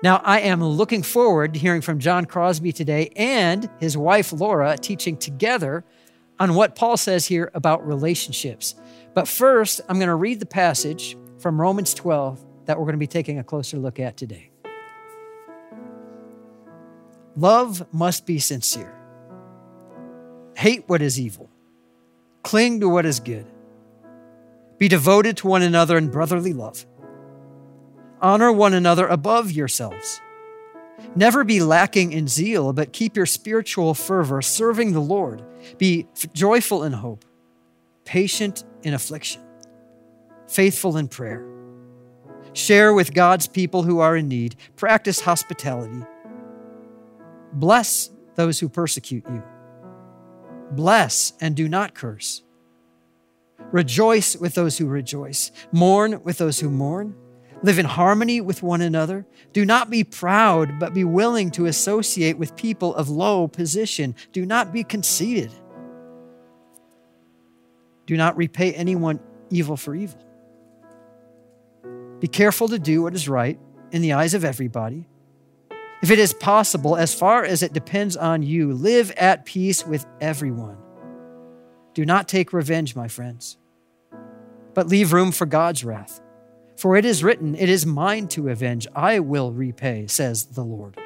Now, 0.00 0.20
I 0.24 0.40
am 0.40 0.62
looking 0.62 1.02
forward 1.02 1.54
to 1.54 1.60
hearing 1.60 1.80
from 1.80 1.98
John 1.98 2.24
Crosby 2.24 2.70
today 2.70 3.10
and 3.16 3.68
his 3.80 3.96
wife 3.96 4.32
Laura 4.32 4.76
teaching 4.78 5.16
together 5.16 5.84
on 6.38 6.54
what 6.54 6.76
Paul 6.76 6.96
says 6.96 7.26
here 7.26 7.50
about 7.52 7.84
relationships. 7.84 8.76
But 9.14 9.26
first, 9.26 9.80
I'm 9.88 9.96
going 9.96 10.08
to 10.08 10.14
read 10.14 10.38
the 10.38 10.46
passage 10.46 11.16
from 11.40 11.60
Romans 11.60 11.94
12 11.94 12.44
that 12.66 12.78
we're 12.78 12.84
going 12.84 12.94
to 12.94 12.98
be 12.98 13.08
taking 13.08 13.40
a 13.40 13.44
closer 13.44 13.76
look 13.76 13.98
at 13.98 14.16
today. 14.16 14.50
Love 17.34 17.84
must 17.92 18.24
be 18.24 18.38
sincere. 18.38 18.94
Hate 20.56 20.84
what 20.88 21.02
is 21.02 21.18
evil. 21.18 21.50
Cling 22.44 22.80
to 22.80 22.88
what 22.88 23.04
is 23.04 23.18
good. 23.18 23.46
Be 24.78 24.86
devoted 24.86 25.36
to 25.38 25.48
one 25.48 25.62
another 25.62 25.98
in 25.98 26.08
brotherly 26.08 26.52
love. 26.52 26.86
Honor 28.20 28.52
one 28.52 28.74
another 28.74 29.06
above 29.06 29.52
yourselves. 29.52 30.20
Never 31.14 31.44
be 31.44 31.60
lacking 31.60 32.12
in 32.12 32.26
zeal, 32.28 32.72
but 32.72 32.92
keep 32.92 33.16
your 33.16 33.26
spiritual 33.26 33.94
fervor 33.94 34.42
serving 34.42 34.92
the 34.92 35.00
Lord. 35.00 35.44
Be 35.78 36.06
joyful 36.32 36.82
in 36.84 36.92
hope, 36.92 37.24
patient 38.04 38.64
in 38.82 38.94
affliction, 38.94 39.40
faithful 40.48 40.96
in 40.96 41.08
prayer. 41.08 41.46
Share 42.52 42.92
with 42.92 43.14
God's 43.14 43.46
people 43.46 43.84
who 43.84 44.00
are 44.00 44.16
in 44.16 44.28
need. 44.28 44.56
Practice 44.74 45.20
hospitality. 45.20 46.04
Bless 47.52 48.10
those 48.34 48.58
who 48.58 48.68
persecute 48.68 49.24
you. 49.28 49.42
Bless 50.72 51.34
and 51.40 51.54
do 51.54 51.68
not 51.68 51.94
curse. 51.94 52.42
Rejoice 53.72 54.36
with 54.36 54.54
those 54.54 54.78
who 54.78 54.86
rejoice. 54.86 55.52
Mourn 55.72 56.22
with 56.24 56.38
those 56.38 56.60
who 56.60 56.70
mourn. 56.70 57.14
Live 57.62 57.78
in 57.78 57.86
harmony 57.86 58.40
with 58.40 58.62
one 58.62 58.80
another. 58.80 59.26
Do 59.52 59.64
not 59.64 59.90
be 59.90 60.04
proud, 60.04 60.78
but 60.78 60.94
be 60.94 61.02
willing 61.04 61.50
to 61.52 61.66
associate 61.66 62.38
with 62.38 62.54
people 62.54 62.94
of 62.94 63.08
low 63.08 63.48
position. 63.48 64.14
Do 64.32 64.46
not 64.46 64.72
be 64.72 64.84
conceited. 64.84 65.52
Do 68.06 68.16
not 68.16 68.36
repay 68.36 68.72
anyone 68.72 69.20
evil 69.50 69.76
for 69.76 69.94
evil. 69.94 70.24
Be 72.20 72.28
careful 72.28 72.68
to 72.68 72.78
do 72.78 73.02
what 73.02 73.14
is 73.14 73.28
right 73.28 73.58
in 73.90 74.02
the 74.02 74.12
eyes 74.12 74.34
of 74.34 74.44
everybody. 74.44 75.08
If 76.00 76.12
it 76.12 76.20
is 76.20 76.32
possible, 76.32 76.96
as 76.96 77.12
far 77.12 77.44
as 77.44 77.62
it 77.62 77.72
depends 77.72 78.16
on 78.16 78.42
you, 78.42 78.72
live 78.72 79.10
at 79.12 79.44
peace 79.44 79.84
with 79.84 80.06
everyone. 80.20 80.78
Do 81.94 82.04
not 82.04 82.28
take 82.28 82.52
revenge, 82.52 82.94
my 82.94 83.08
friends, 83.08 83.58
but 84.74 84.86
leave 84.86 85.12
room 85.12 85.32
for 85.32 85.46
God's 85.46 85.84
wrath. 85.84 86.20
For 86.78 86.96
it 86.96 87.04
is 87.04 87.24
written, 87.24 87.56
It 87.56 87.68
is 87.68 87.84
mine 87.84 88.28
to 88.28 88.50
avenge, 88.50 88.86
I 88.94 89.18
will 89.18 89.50
repay, 89.50 90.06
says 90.06 90.44
the 90.44 90.62
Lord. 90.62 90.96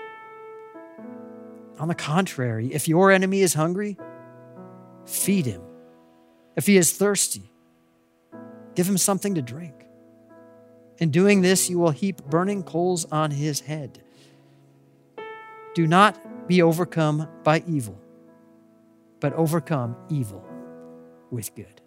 On 1.79 1.89
the 1.89 1.95
contrary, 1.95 2.75
if 2.75 2.89
your 2.89 3.11
enemy 3.11 3.41
is 3.41 3.55
hungry, 3.55 3.97
feed 5.07 5.47
him. 5.47 5.63
If 6.57 6.67
he 6.67 6.77
is 6.77 6.93
thirsty, 6.93 7.51
give 8.75 8.87
him 8.87 8.99
something 8.99 9.35
to 9.35 9.41
drink. 9.41 9.75
In 10.99 11.11
doing 11.11 11.41
this, 11.41 11.71
you 11.71 11.79
will 11.79 11.91
heap 11.91 12.23
burning 12.25 12.63
coals 12.65 13.07
on 13.11 13.31
his 13.31 13.61
head. 13.61 14.03
Do 15.75 15.87
not 15.87 16.47
be 16.47 16.61
overcome 16.61 17.27
by 17.45 17.65
evil, 17.67 17.99
but 19.21 19.33
overcome 19.33 19.97
evil 20.11 20.45
with 21.31 21.55
good. 21.55 21.82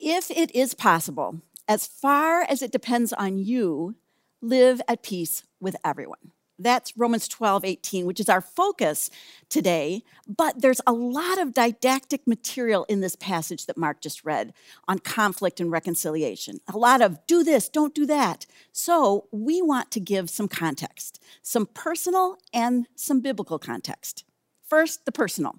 If 0.00 0.30
it 0.30 0.54
is 0.54 0.72
possible, 0.72 1.42
as 1.68 1.86
far 1.86 2.40
as 2.42 2.62
it 2.62 2.72
depends 2.72 3.12
on 3.12 3.36
you, 3.36 3.96
live 4.40 4.80
at 4.88 5.02
peace 5.02 5.42
with 5.60 5.76
everyone. 5.84 6.32
That's 6.58 6.96
Romans 6.96 7.28
12, 7.28 7.66
18, 7.66 8.06
which 8.06 8.18
is 8.18 8.30
our 8.30 8.40
focus 8.40 9.10
today. 9.50 10.02
But 10.26 10.62
there's 10.62 10.80
a 10.86 10.92
lot 10.92 11.38
of 11.38 11.52
didactic 11.52 12.26
material 12.26 12.84
in 12.88 13.00
this 13.00 13.14
passage 13.14 13.66
that 13.66 13.76
Mark 13.76 14.00
just 14.00 14.24
read 14.24 14.54
on 14.88 15.00
conflict 15.00 15.60
and 15.60 15.70
reconciliation. 15.70 16.60
A 16.72 16.78
lot 16.78 17.02
of 17.02 17.26
do 17.26 17.44
this, 17.44 17.68
don't 17.68 17.94
do 17.94 18.06
that. 18.06 18.46
So 18.72 19.26
we 19.30 19.60
want 19.60 19.90
to 19.90 20.00
give 20.00 20.30
some 20.30 20.48
context, 20.48 21.20
some 21.42 21.66
personal 21.66 22.38
and 22.54 22.86
some 22.94 23.20
biblical 23.20 23.58
context. 23.58 24.24
First, 24.66 25.04
the 25.04 25.12
personal. 25.12 25.56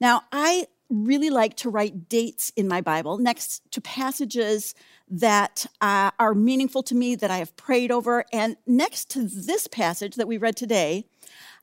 Now, 0.00 0.22
I 0.32 0.66
really 0.92 1.30
like 1.30 1.56
to 1.56 1.70
write 1.70 2.08
dates 2.08 2.52
in 2.54 2.68
my 2.68 2.80
Bible 2.80 3.18
next 3.18 3.62
to 3.72 3.80
passages 3.80 4.74
that 5.08 5.66
uh, 5.80 6.10
are 6.18 6.34
meaningful 6.34 6.82
to 6.84 6.94
me 6.94 7.14
that 7.14 7.30
I 7.30 7.38
have 7.38 7.56
prayed 7.56 7.90
over. 7.90 8.24
And 8.32 8.56
next 8.66 9.10
to 9.10 9.26
this 9.26 9.66
passage 9.66 10.16
that 10.16 10.28
we 10.28 10.36
read 10.36 10.56
today, 10.56 11.06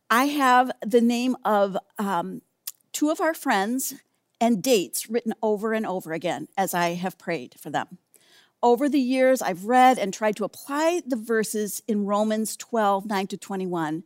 I 0.10 0.26
have 0.26 0.72
the 0.86 1.02
name 1.02 1.36
of 1.46 1.78
um, 1.98 2.42
two 2.92 3.10
of 3.10 3.22
our 3.22 3.34
friends 3.34 3.96
and 4.42 4.64
dates 4.64 5.10
written 5.10 5.34
over 5.44 5.74
and 5.74 5.86
over 5.86 6.14
again 6.14 6.48
as 6.58 6.74
I 6.74 6.96
have 6.96 7.18
prayed 7.18 7.56
for 7.60 7.70
them. 7.70 8.00
Over 8.62 8.90
the 8.90 9.00
years, 9.00 9.42
I've 9.42 9.66
read 9.66 9.98
and 9.98 10.14
tried 10.14 10.36
to 10.38 10.44
apply 10.44 11.02
the 11.06 11.16
verses 11.16 11.82
in 11.88 12.06
Romans 12.06 12.58
12, 12.58 13.06
9 13.06 13.28
to 13.28 13.38
21, 13.38 14.04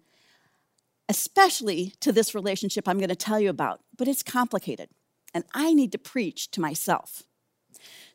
especially 1.10 1.94
to 2.02 2.12
this 2.12 2.36
relationship 2.36 2.88
I'm 2.88 3.00
going 3.00 3.10
to 3.10 3.16
tell 3.16 3.40
you 3.40 3.50
about, 3.50 3.82
but 3.98 4.08
it's 4.08 4.22
complicated 4.22 4.90
and 5.34 5.44
I 5.54 5.74
need 5.74 5.92
to 5.94 5.98
preach 5.98 6.52
to 6.52 6.62
myself. 6.62 7.24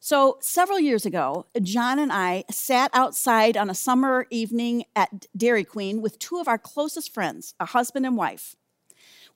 So, 0.00 0.38
several 0.40 0.78
years 0.78 1.04
ago, 1.04 1.46
John 1.60 1.98
and 1.98 2.12
I 2.12 2.44
sat 2.50 2.90
outside 2.94 3.56
on 3.56 3.68
a 3.68 3.74
summer 3.74 4.26
evening 4.30 4.84
at 4.94 5.26
Dairy 5.36 5.64
Queen 5.64 6.00
with 6.00 6.18
two 6.18 6.38
of 6.38 6.48
our 6.48 6.58
closest 6.58 7.12
friends, 7.12 7.54
a 7.58 7.66
husband 7.66 8.06
and 8.06 8.16
wife. 8.16 8.54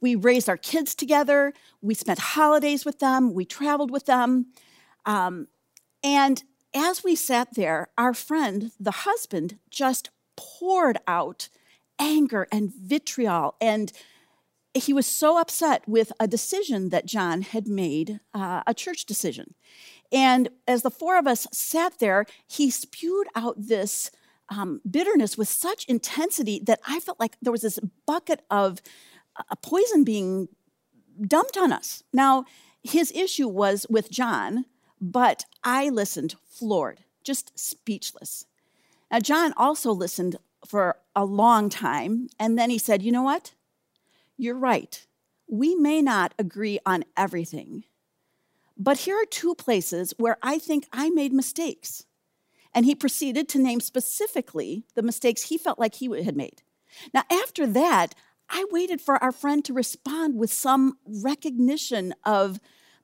We 0.00 0.14
raised 0.14 0.48
our 0.48 0.56
kids 0.56 0.94
together, 0.94 1.52
we 1.80 1.94
spent 1.94 2.18
holidays 2.18 2.84
with 2.84 3.00
them, 3.00 3.34
we 3.34 3.44
traveled 3.44 3.90
with 3.90 4.06
them. 4.06 4.46
Um, 5.04 5.48
and 6.02 6.42
as 6.74 7.04
we 7.04 7.14
sat 7.14 7.54
there, 7.54 7.88
our 7.98 8.14
friend, 8.14 8.70
the 8.80 8.90
husband, 8.90 9.58
just 9.70 10.10
poured 10.36 10.98
out 11.06 11.48
anger 11.98 12.48
and 12.50 12.72
vitriol 12.74 13.54
and 13.60 13.92
he 14.74 14.92
was 14.92 15.06
so 15.06 15.38
upset 15.38 15.86
with 15.86 16.12
a 16.18 16.26
decision 16.26 16.88
that 16.88 17.06
John 17.06 17.42
had 17.42 17.68
made, 17.68 18.20
uh, 18.32 18.62
a 18.66 18.74
church 18.74 19.04
decision. 19.04 19.54
And 20.10 20.48
as 20.66 20.82
the 20.82 20.90
four 20.90 21.18
of 21.18 21.26
us 21.26 21.46
sat 21.52 21.98
there, 21.98 22.26
he 22.46 22.70
spewed 22.70 23.26
out 23.34 23.54
this 23.58 24.10
um, 24.48 24.80
bitterness 24.88 25.38
with 25.38 25.48
such 25.48 25.84
intensity 25.86 26.60
that 26.64 26.80
I 26.86 27.00
felt 27.00 27.20
like 27.20 27.36
there 27.40 27.52
was 27.52 27.62
this 27.62 27.78
bucket 28.06 28.42
of 28.50 28.80
uh, 29.36 29.54
poison 29.62 30.04
being 30.04 30.48
dumped 31.20 31.56
on 31.56 31.72
us. 31.72 32.02
Now, 32.12 32.44
his 32.82 33.12
issue 33.12 33.48
was 33.48 33.86
with 33.88 34.10
John, 34.10 34.66
but 35.00 35.44
I 35.64 35.88
listened 35.88 36.34
floored, 36.44 37.00
just 37.24 37.58
speechless. 37.58 38.46
Now, 39.10 39.20
John 39.20 39.54
also 39.56 39.92
listened 39.92 40.36
for 40.66 40.96
a 41.14 41.24
long 41.24 41.68
time, 41.68 42.28
and 42.38 42.58
then 42.58 42.70
he 42.70 42.78
said, 42.78 43.02
You 43.02 43.12
know 43.12 43.22
what? 43.22 43.52
You're 44.36 44.58
right. 44.58 45.06
We 45.48 45.74
may 45.74 46.02
not 46.02 46.34
agree 46.38 46.78
on 46.86 47.04
everything, 47.16 47.84
but 48.76 48.98
here 48.98 49.16
are 49.16 49.26
two 49.26 49.54
places 49.54 50.14
where 50.16 50.38
I 50.42 50.58
think 50.58 50.86
I 50.92 51.10
made 51.10 51.32
mistakes. 51.32 52.06
And 52.74 52.86
he 52.86 52.94
proceeded 52.94 53.48
to 53.50 53.58
name 53.58 53.80
specifically 53.80 54.84
the 54.94 55.02
mistakes 55.02 55.44
he 55.44 55.58
felt 55.58 55.78
like 55.78 55.96
he 55.96 56.08
had 56.24 56.36
made. 56.36 56.62
Now, 57.12 57.24
after 57.30 57.66
that, 57.66 58.14
I 58.48 58.64
waited 58.70 59.00
for 59.00 59.22
our 59.22 59.32
friend 59.32 59.64
to 59.66 59.72
respond 59.72 60.38
with 60.38 60.52
some 60.52 60.98
recognition 61.06 62.14
of 62.24 62.58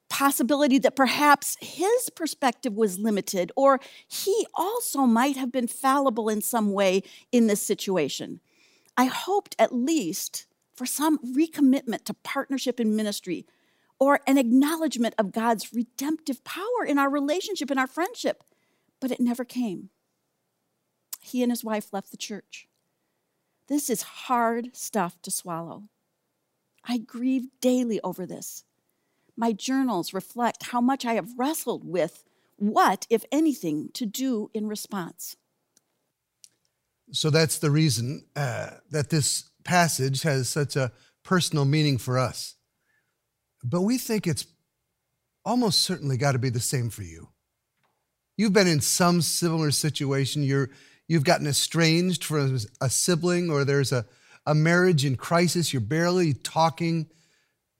possibility 0.08 0.78
that 0.78 0.96
perhaps 0.96 1.56
his 1.60 2.10
perspective 2.10 2.74
was 2.74 2.98
limited 2.98 3.52
or 3.56 3.78
he 4.06 4.46
also 4.54 5.00
might 5.00 5.36
have 5.36 5.52
been 5.52 5.68
fallible 5.68 6.28
in 6.28 6.40
some 6.40 6.72
way 6.72 7.02
in 7.30 7.46
this 7.46 7.62
situation. 7.62 8.40
I 8.96 9.04
hoped 9.04 9.54
at 9.58 9.74
least 9.74 10.46
for 10.78 10.86
some 10.86 11.18
recommitment 11.18 12.04
to 12.04 12.14
partnership 12.14 12.78
in 12.78 12.94
ministry 12.94 13.44
or 13.98 14.20
an 14.28 14.38
acknowledgement 14.38 15.14
of 15.18 15.32
God's 15.32 15.74
redemptive 15.74 16.44
power 16.44 16.84
in 16.86 16.98
our 16.98 17.10
relationship, 17.10 17.70
in 17.70 17.78
our 17.78 17.88
friendship. 17.88 18.44
But 19.00 19.10
it 19.10 19.20
never 19.20 19.44
came. 19.44 19.90
He 21.20 21.42
and 21.42 21.50
his 21.50 21.64
wife 21.64 21.92
left 21.92 22.12
the 22.12 22.16
church. 22.16 22.68
This 23.66 23.90
is 23.90 24.02
hard 24.02 24.70
stuff 24.72 25.20
to 25.22 25.30
swallow. 25.30 25.84
I 26.84 26.98
grieve 26.98 27.48
daily 27.60 28.00
over 28.02 28.24
this. 28.24 28.64
My 29.36 29.52
journals 29.52 30.14
reflect 30.14 30.68
how 30.68 30.80
much 30.80 31.04
I 31.04 31.14
have 31.14 31.36
wrestled 31.36 31.84
with 31.84 32.24
what, 32.56 33.06
if 33.10 33.24
anything, 33.30 33.90
to 33.94 34.06
do 34.06 34.50
in 34.54 34.68
response. 34.68 35.36
So 37.10 37.30
that's 37.30 37.58
the 37.58 37.70
reason 37.70 38.24
uh, 38.36 38.70
that 38.90 39.10
this 39.10 39.47
passage 39.64 40.22
has 40.22 40.48
such 40.48 40.76
a 40.76 40.92
personal 41.24 41.64
meaning 41.64 41.98
for 41.98 42.18
us. 42.18 42.54
But 43.62 43.82
we 43.82 43.98
think 43.98 44.26
it's 44.26 44.46
almost 45.44 45.82
certainly 45.82 46.16
got 46.16 46.32
to 46.32 46.38
be 46.38 46.50
the 46.50 46.60
same 46.60 46.90
for 46.90 47.02
you. 47.02 47.28
You've 48.36 48.52
been 48.52 48.68
in 48.68 48.80
some 48.80 49.20
similar 49.20 49.70
situation. 49.70 50.42
You're, 50.42 50.70
you've 51.08 51.24
gotten 51.24 51.46
estranged 51.46 52.24
from 52.24 52.58
a 52.80 52.88
sibling, 52.88 53.50
or 53.50 53.64
there's 53.64 53.92
a, 53.92 54.06
a 54.46 54.54
marriage 54.54 55.04
in 55.04 55.16
crisis. 55.16 55.72
You're 55.72 55.80
barely 55.80 56.34
talking. 56.34 57.08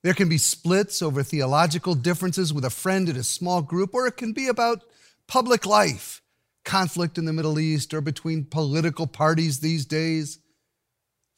There 0.03 0.15
can 0.15 0.29
be 0.29 0.39
splits 0.39 1.01
over 1.01 1.23
theological 1.23 1.95
differences 1.95 2.53
with 2.53 2.65
a 2.65 2.71
friend 2.71 3.09
in 3.09 3.17
a 3.17 3.23
small 3.23 3.63
group, 3.63 3.95
or 3.95 4.07
it 4.07 4.17
can 4.17 4.33
be 4.33 4.49
about 4.49 4.83
public 5.27 5.65
life, 5.65 6.23
conflict 6.65 7.19
in 7.19 7.25
the 7.25 7.33
Middle 7.33 7.59
East, 7.59 7.95
or 7.95 8.01
between 8.01 8.45
political 8.45 9.07
parties 9.07 9.61
these 9.61 9.87
days, 9.87 10.39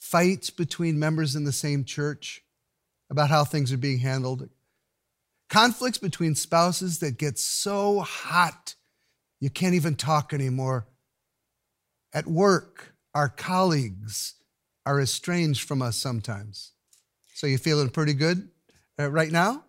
fights 0.01 0.51
between 0.51 0.99
members 0.99 1.37
in 1.37 1.45
the 1.45 1.53
same 1.53 1.85
church 1.85 2.43
about 3.09 3.31
how 3.31 3.45
things 3.45 3.73
are 3.73 3.77
being 3.79 4.01
handled, 4.01 4.49
conflicts 5.49 5.99
between 5.99 6.35
spouses 6.35 6.99
that 6.99 7.19
get 7.19 7.39
so 7.39 8.01
hot 8.01 8.75
you 9.41 9.49
can't 9.49 9.75
even 9.75 9.95
talk 9.97 10.33
anymore. 10.35 10.87
At 12.13 12.27
work, 12.27 12.95
our 13.15 13.29
colleagues 13.29 14.35
are 14.85 15.01
estranged 15.01 15.67
from 15.67 15.81
us 15.81 15.97
sometimes. 15.97 16.73
So 17.35 17.47
you 17.47 17.57
feeling 17.57 17.89
pretty 17.89 18.13
good 18.13 18.51
uh, 18.99 19.11
right 19.11 19.31
now? 19.31 19.65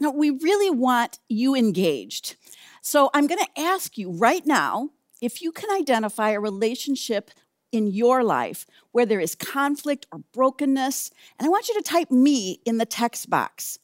No, 0.00 0.12
we 0.12 0.30
really 0.30 0.70
want 0.70 1.18
you 1.28 1.56
engaged. 1.56 2.36
So 2.80 3.10
I'm 3.12 3.26
going 3.26 3.44
to 3.44 3.60
ask 3.60 3.98
you 3.98 4.12
right 4.12 4.46
now 4.46 4.90
if 5.20 5.42
you 5.42 5.50
can 5.50 5.70
identify 5.76 6.30
a 6.30 6.40
relationship 6.40 7.32
in 7.72 7.86
your 7.86 8.22
life 8.24 8.66
where 8.92 9.06
there 9.06 9.20
is 9.20 9.34
conflict 9.34 10.06
or 10.12 10.20
brokenness, 10.32 11.10
and 11.38 11.46
I 11.46 11.50
want 11.50 11.68
you 11.68 11.74
to 11.74 11.82
type 11.82 12.10
me 12.10 12.60
in 12.64 12.78
the 12.78 12.86
text 12.86 13.28
box 13.28 13.78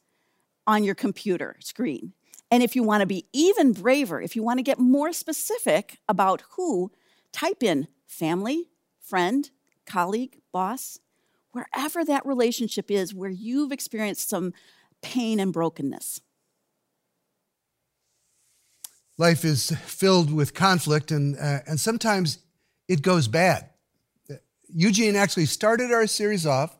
on 0.67 0.83
your 0.83 0.95
computer 0.95 1.57
screen. 1.59 2.13
And 2.51 2.63
if 2.63 2.75
you 2.75 2.83
want 2.83 3.01
to 3.01 3.07
be 3.07 3.25
even 3.33 3.73
braver, 3.73 4.21
if 4.21 4.35
you 4.35 4.43
want 4.43 4.59
to 4.59 4.63
get 4.63 4.79
more 4.79 5.11
specific 5.13 5.97
about 6.07 6.43
who, 6.51 6.91
type 7.31 7.63
in 7.63 7.87
family, 8.05 8.69
friend, 8.99 9.49
colleague, 9.85 10.39
boss, 10.51 10.99
wherever 11.51 12.03
that 12.03 12.25
relationship 12.25 12.91
is 12.91 13.13
where 13.13 13.29
you've 13.29 13.71
experienced 13.71 14.29
some 14.29 14.53
pain 15.01 15.39
and 15.39 15.53
brokenness. 15.53 16.21
Life 19.17 19.45
is 19.45 19.71
filled 19.85 20.33
with 20.33 20.53
conflict, 20.53 21.11
and, 21.11 21.37
uh, 21.37 21.59
and 21.65 21.79
sometimes 21.79 22.39
it 22.87 23.01
goes 23.01 23.27
bad. 23.27 23.69
Eugene 24.73 25.15
actually 25.15 25.45
started 25.45 25.91
our 25.91 26.07
series 26.07 26.45
off 26.45 26.77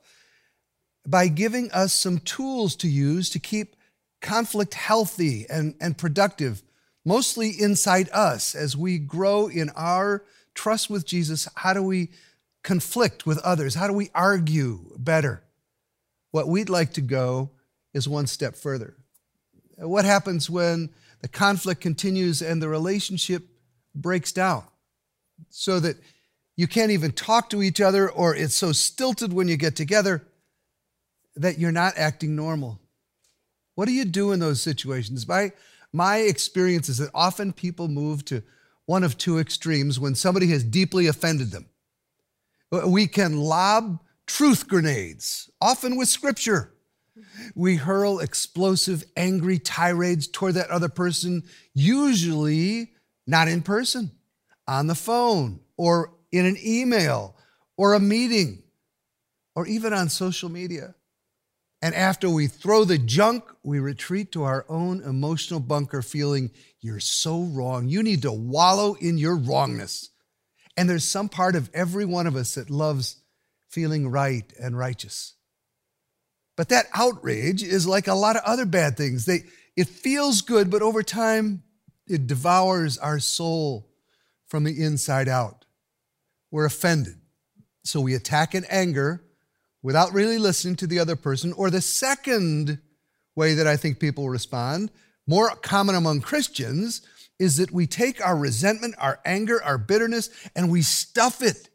by 1.08 1.28
giving 1.28 1.72
us 1.72 1.94
some 1.94 2.20
tools 2.20 2.76
to 2.78 2.88
use 2.88 3.30
to 3.30 3.40
keep 3.40 3.76
conflict 4.22 4.74
healthy 4.74 5.46
and, 5.50 5.76
and 5.80 5.98
productive, 5.98 6.64
mostly 7.06 7.50
inside 7.50 8.10
us 8.12 8.56
as 8.56 8.76
we 8.76 8.98
grow 8.98 9.48
in 9.48 9.70
our 9.76 10.24
trust 10.56 10.90
with 10.90 11.06
Jesus. 11.06 11.48
How 11.56 11.74
do 11.74 11.84
we 11.84 12.10
conflict 12.64 13.26
with 13.26 13.38
others? 13.40 13.76
How 13.76 13.88
do 13.88 13.94
we 13.94 14.10
argue 14.16 14.80
better? 14.98 15.44
What 16.32 16.48
we'd 16.48 16.70
like 16.70 16.94
to 16.94 17.02
go 17.02 17.52
is 17.94 18.10
one 18.10 18.28
step 18.28 18.56
further. 18.56 18.96
What 19.78 20.06
happens 20.06 20.50
when 20.50 20.90
the 21.22 21.28
conflict 21.28 21.82
continues 21.82 22.42
and 22.42 22.62
the 22.62 22.70
relationship 22.70 23.44
breaks 23.94 24.32
down 24.32 24.64
so 25.50 25.80
that 25.80 25.98
you 26.56 26.68
can't 26.68 26.92
even 26.92 27.12
talk 27.12 27.50
to 27.50 27.62
each 27.62 27.82
other 27.82 28.10
or 28.10 28.36
it's 28.36 28.56
so 28.56 28.72
stilted 28.72 29.34
when 29.34 29.48
you 29.48 29.58
get 29.58 29.76
together 29.76 30.26
that 31.36 31.60
you're 31.60 31.72
not 31.72 31.94
acting 31.98 32.36
normal? 32.36 32.80
What 33.76 33.86
do 33.86 33.92
you 33.92 34.06
do 34.06 34.32
in 34.32 34.40
those 34.40 34.62
situations? 34.62 35.28
My, 35.28 35.52
my 35.92 36.18
experience 36.18 36.88
is 36.88 36.98
that 37.00 37.12
often 37.14 37.52
people 37.52 37.88
move 37.88 38.24
to 38.26 38.42
one 38.86 39.04
of 39.04 39.18
two 39.18 39.40
extremes 39.40 40.00
when 40.00 40.16
somebody 40.16 40.48
has 40.48 40.64
deeply 40.64 41.08
offended 41.08 41.52
them. 41.52 41.66
We 42.72 43.08
can 43.08 43.38
lob 43.38 44.00
truth 44.26 44.68
grenades, 44.68 45.50
often 45.62 45.96
with 45.96 46.08
scripture. 46.08 46.72
We 47.54 47.78
hurl 47.78 48.20
explosive, 48.20 49.04
angry 49.16 49.60
tirades 49.60 50.28
toward 50.28 50.56
that 50.56 50.70
other 50.70 50.90
person, 50.90 51.44
usually 51.74 52.92
not 53.26 53.48
in 53.48 53.62
person, 53.62 54.12
on 54.68 54.88
the 54.88 54.96
phone, 54.96 55.62
or 55.78 56.15
in 56.38 56.46
an 56.46 56.58
email, 56.64 57.36
or 57.78 57.94
a 57.94 58.00
meeting, 58.00 58.64
or 59.56 59.66
even 59.68 59.94
on 59.94 60.10
social 60.10 60.50
media. 60.50 60.96
And 61.82 61.94
after 61.94 62.30
we 62.30 62.48
throw 62.48 62.84
the 62.84 62.98
junk, 62.98 63.44
we 63.64 63.80
retreat 63.80 64.32
to 64.32 64.44
our 64.44 64.66
own 64.70 65.02
emotional 65.04 65.60
bunker, 65.60 66.02
feeling, 66.02 66.52
You're 66.82 67.00
so 67.00 67.44
wrong. 67.44 67.88
You 67.88 68.02
need 68.02 68.24
to 68.24 68.32
wallow 68.32 68.96
in 68.96 69.18
your 69.18 69.36
wrongness. 69.36 70.10
And 70.78 70.90
there's 70.90 71.06
some 71.06 71.30
part 71.30 71.56
of 71.56 71.70
every 71.74 72.06
one 72.06 72.28
of 72.28 72.36
us 72.36 72.56
that 72.56 72.70
loves 72.70 73.18
feeling 73.70 74.10
right 74.10 74.52
and 74.60 74.78
righteous. 74.78 75.34
But 76.58 76.70
that 76.70 76.88
outrage 76.94 77.64
is 77.64 77.86
like 77.86 78.08
a 78.08 78.14
lot 78.14 78.36
of 78.36 78.44
other 78.46 78.66
bad 78.66 78.98
things. 78.98 79.26
They, 79.26 79.44
it 79.76 79.88
feels 79.88 80.42
good, 80.42 80.72
but 80.72 80.82
over 80.82 81.04
time, 81.04 81.64
it 82.08 82.28
devours 82.28 82.98
our 82.98 83.20
soul 83.20 83.90
from 84.48 84.64
the 84.64 84.82
inside 84.82 85.28
out. 85.28 85.65
We're 86.56 86.64
offended. 86.64 87.16
So 87.84 88.00
we 88.00 88.16
attack 88.16 88.56
in 88.56 88.64
anger 88.70 89.22
without 89.84 90.14
really 90.14 90.38
listening 90.38 90.78
to 90.78 90.88
the 90.88 91.00
other 91.00 91.18
person. 91.18 91.52
Or 91.52 91.70
the 91.70 91.82
second 91.82 92.80
way 93.36 93.56
that 93.56 93.68
I 93.68 93.76
think 93.76 94.00
people 94.00 94.30
respond, 94.30 94.90
more 95.28 95.50
common 95.50 95.96
among 95.96 96.22
Christians, 96.22 97.02
is 97.40 97.58
that 97.58 97.72
we 97.72 97.88
take 97.88 98.26
our 98.26 98.38
resentment, 98.38 98.96
our 99.00 99.20
anger, 99.26 99.62
our 99.62 99.78
bitterness, 99.78 100.30
and 100.56 100.72
we 100.72 100.82
stuff 100.82 101.42
it 101.42 101.68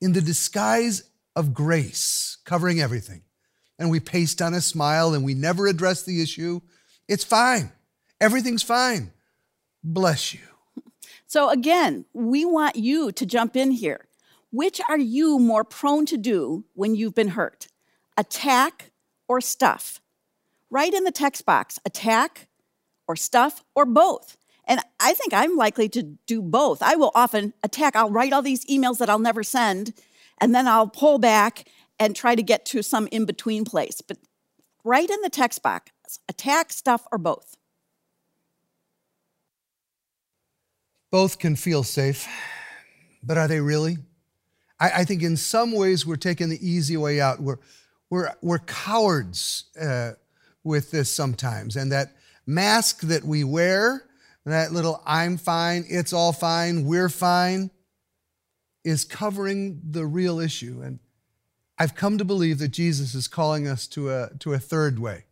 in 0.00 0.14
the 0.14 0.22
disguise 0.22 1.02
of 1.36 1.52
grace, 1.52 2.38
covering 2.46 2.80
everything. 2.80 3.20
And 3.78 3.90
we 3.90 4.00
paste 4.00 4.40
on 4.40 4.54
a 4.54 4.62
smile 4.62 5.12
and 5.12 5.22
we 5.22 5.34
never 5.34 5.66
address 5.66 6.04
the 6.04 6.22
issue. 6.22 6.62
It's 7.06 7.22
fine. 7.22 7.70
Everything's 8.18 8.62
fine. 8.62 9.12
Bless 9.82 10.32
you. 10.32 10.53
So, 11.34 11.50
again, 11.50 12.04
we 12.12 12.44
want 12.44 12.76
you 12.76 13.10
to 13.10 13.26
jump 13.26 13.56
in 13.56 13.72
here. 13.72 14.06
Which 14.52 14.80
are 14.88 14.96
you 14.96 15.40
more 15.40 15.64
prone 15.64 16.06
to 16.06 16.16
do 16.16 16.64
when 16.74 16.94
you've 16.94 17.16
been 17.16 17.30
hurt? 17.30 17.66
Attack 18.16 18.92
or 19.26 19.40
stuff? 19.40 20.00
Write 20.70 20.94
in 20.94 21.02
the 21.02 21.10
text 21.10 21.44
box 21.44 21.80
attack 21.84 22.46
or 23.08 23.16
stuff 23.16 23.64
or 23.74 23.84
both. 23.84 24.36
And 24.64 24.78
I 25.00 25.12
think 25.14 25.34
I'm 25.34 25.56
likely 25.56 25.88
to 25.88 26.04
do 26.04 26.40
both. 26.40 26.80
I 26.82 26.94
will 26.94 27.10
often 27.16 27.52
attack, 27.64 27.96
I'll 27.96 28.12
write 28.12 28.32
all 28.32 28.40
these 28.40 28.64
emails 28.66 28.98
that 28.98 29.10
I'll 29.10 29.18
never 29.18 29.42
send, 29.42 29.92
and 30.40 30.54
then 30.54 30.68
I'll 30.68 30.86
pull 30.86 31.18
back 31.18 31.68
and 31.98 32.14
try 32.14 32.36
to 32.36 32.44
get 32.44 32.64
to 32.66 32.80
some 32.80 33.08
in 33.08 33.24
between 33.24 33.64
place. 33.64 34.00
But 34.00 34.18
write 34.84 35.10
in 35.10 35.20
the 35.22 35.30
text 35.30 35.64
box 35.64 35.90
attack, 36.28 36.70
stuff, 36.70 37.08
or 37.10 37.18
both. 37.18 37.56
Both 41.14 41.38
can 41.38 41.54
feel 41.54 41.84
safe, 41.84 42.26
but 43.22 43.38
are 43.38 43.46
they 43.46 43.60
really? 43.60 43.98
I, 44.80 44.90
I, 44.90 45.04
think 45.04 45.22
in 45.22 45.36
some 45.36 45.70
ways 45.70 46.04
we're 46.04 46.16
taking 46.16 46.48
the 46.48 46.58
easy 46.60 46.96
way 46.96 47.20
out. 47.20 47.38
We're, 47.38 47.58
we're, 48.10 48.34
we're 48.42 48.58
cowards 48.58 49.66
uh, 49.80 50.14
with 50.64 50.90
this 50.90 51.14
sometimes. 51.14 51.76
And 51.76 51.92
that 51.92 52.16
mask 52.48 53.02
that 53.02 53.22
we 53.22 53.44
wear, 53.44 54.08
that 54.44 54.72
little 54.72 55.00
I'm 55.06 55.36
fine, 55.36 55.84
it's 55.88 56.12
all 56.12 56.32
fine, 56.32 56.84
we're 56.84 57.08
fine, 57.08 57.70
is 58.82 59.04
covering 59.04 59.82
the 59.88 60.06
real 60.06 60.40
issue. 60.40 60.80
And 60.82 60.98
I've 61.78 61.94
come 61.94 62.18
to 62.18 62.24
believe 62.24 62.58
that 62.58 62.72
Jesus 62.72 63.14
is 63.14 63.28
calling 63.28 63.68
us 63.68 63.86
to 63.86 64.10
a, 64.10 64.30
to 64.40 64.52
a 64.52 64.58
third 64.58 64.98
way, 64.98 65.26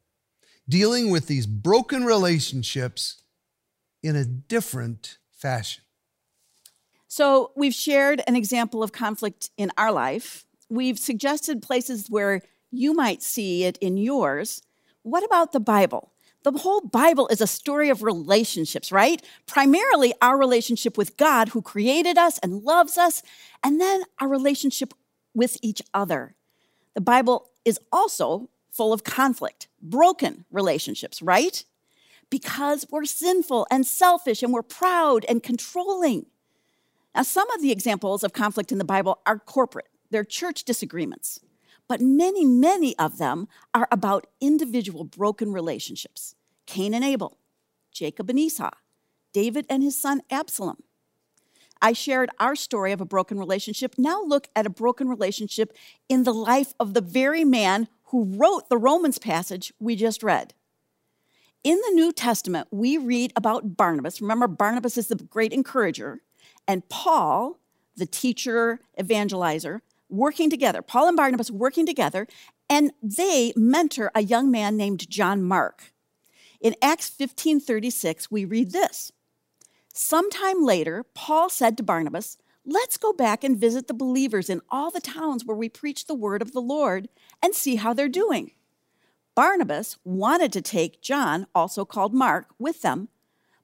dealing 0.69 1.11
with 1.11 1.27
these 1.27 1.49
broken 1.49 2.05
relationships 2.05 3.23
in 4.01 4.15
a 4.15 4.25
different 4.25 5.19
fashion. 5.43 5.83
So, 7.09 7.53
we've 7.55 7.75
shared 7.75 8.23
an 8.27 8.37
example 8.37 8.83
of 8.83 8.93
conflict 8.93 9.51
in 9.59 9.71
our 9.77 9.93
life. 9.93 10.47
We've 10.71 10.99
suggested 10.99 11.61
places 11.61 12.07
where 12.09 12.41
you 12.71 12.95
might 12.95 13.23
see 13.23 13.65
it 13.65 13.77
in 13.79 13.99
yours. 13.99 14.63
What 15.03 15.23
about 15.23 15.53
the 15.53 15.61
Bible? 15.61 16.13
The 16.45 16.53
whole 16.53 16.81
Bible 16.81 17.29
is 17.29 17.41
a 17.41 17.47
story 17.47 17.91
of 17.91 18.03
relationships, 18.03 18.91
right? 18.91 19.23
Primarily 19.47 20.15
our 20.23 20.39
relationship 20.39 20.97
with 20.97 21.17
God, 21.17 21.51
who 21.51 21.61
created 21.61 22.17
us 22.17 22.39
and 22.39 22.63
loves 22.63 22.97
us, 22.97 23.23
and 23.63 23.81
then 23.81 24.05
our 24.19 24.29
relationship 24.29 24.95
with 25.35 25.59
each 25.61 25.83
other. 25.93 26.35
The 26.95 27.01
Bible 27.01 27.51
is 27.65 27.79
also 27.93 28.49
full 28.71 28.93
of 28.93 29.05
conflict, 29.05 29.69
broken 29.83 30.47
relationships, 30.51 31.21
right? 31.21 31.65
Because 32.33 32.87
we're 32.91 33.05
sinful 33.05 33.67
and 33.71 33.87
selfish 33.87 34.43
and 34.43 34.55
we're 34.55 34.63
proud 34.63 35.27
and 35.29 35.43
controlling. 35.43 36.25
Now, 37.15 37.25
some 37.25 37.51
of 37.51 37.61
the 37.61 37.71
examples 37.71 38.25
of 38.25 38.33
conflict 38.33 38.73
in 38.73 38.79
the 38.79 38.87
Bible 38.87 39.21
are 39.27 39.39
corporate, 39.39 39.89
they're 40.11 40.25
church 40.25 40.65
disagreements, 40.65 41.41
but 41.89 42.01
many, 42.01 42.47
many 42.47 42.99
of 42.99 43.19
them 43.19 43.49
are 43.75 43.87
about 43.93 44.27
individual 44.41 45.05
broken 45.05 45.53
relationships 45.53 46.35
Cain 46.65 46.95
and 46.95 47.05
Abel, 47.05 47.37
Jacob 47.93 48.31
and 48.31 48.39
Esau, 48.39 48.71
David 49.35 49.67
and 49.69 49.83
his 49.83 50.01
son 50.01 50.23
Absalom. 50.31 50.79
I 51.83 51.93
shared 51.93 52.31
our 52.41 52.57
story 52.57 52.93
of 52.93 53.03
a 53.03 53.05
broken 53.05 53.39
relationship. 53.39 53.97
Now 53.99 54.23
look 54.23 54.49
at 54.57 54.65
a 54.65 54.71
broken 54.71 55.07
relationship 55.07 55.77
in 56.09 56.23
the 56.23 56.33
life 56.33 56.73
of 56.81 56.95
the 56.95 57.03
very 57.03 57.45
man 57.45 57.89
who 58.05 58.25
wrote 58.25 58.71
the 58.71 58.79
Romans 58.79 59.19
passage 59.19 59.71
we 59.79 59.97
just 59.97 60.23
read. 60.23 60.55
In 61.65 61.77
the 61.77 61.95
New 61.95 62.13
Testament, 62.13 62.67
we 62.73 62.99
read 62.99 63.33
about 63.37 63.77
Barnabas. 63.77 64.21
Remember, 64.21 64.49
Barnabas 64.49 64.99
is 64.99 65.07
the 65.07 65.15
great 65.15 65.53
encourager, 65.53 66.21
and 66.67 66.89
Paul, 66.89 67.61
the 67.97 68.07
teacher, 68.07 68.81
evangelizer, 68.99 69.81
working 70.09 70.51
together. 70.51 70.83
Paul 70.83 71.07
and 71.07 71.17
Barnabas 71.17 71.53
working 71.53 71.87
together, 71.87 72.27
and 72.69 72.93
they 73.01 73.53
mentor 73.55 74.11
a 74.13 74.23
young 74.23 74.51
man 74.51 74.77
named 74.77 75.09
John 75.09 75.41
Mark. 75.41 75.93
In 76.61 76.75
Acts 76.83 77.09
15:36, 77.09 78.29
we 78.29 78.45
read 78.45 78.73
this. 78.73 79.13
Sometime 79.95 80.65
later, 80.65 81.05
Paul 81.15 81.49
said 81.49 81.77
to 81.77 81.85
Barnabas, 81.85 82.39
Let's 82.65 82.97
go 82.97 83.13
back 83.13 83.45
and 83.45 83.59
visit 83.59 83.87
the 83.87 83.95
believers 83.95 84.49
in 84.51 84.63
all 84.69 84.91
the 84.91 85.01
towns 85.01 85.45
where 85.45 85.57
we 85.57 85.69
preach 85.69 86.07
the 86.07 86.15
word 86.15 86.43
of 86.43 86.53
the 86.53 86.61
Lord 86.61 87.09
and 87.41 87.55
see 87.55 87.77
how 87.77 87.93
they're 87.93 88.09
doing. 88.09 88.53
Barnabas 89.35 89.99
wanted 90.05 90.53
to 90.53 90.63
take 90.63 91.01
John, 91.01 91.47
also 91.55 91.85
called 91.85 92.13
Mark, 92.13 92.49
with 92.59 92.83
them, 92.83 93.09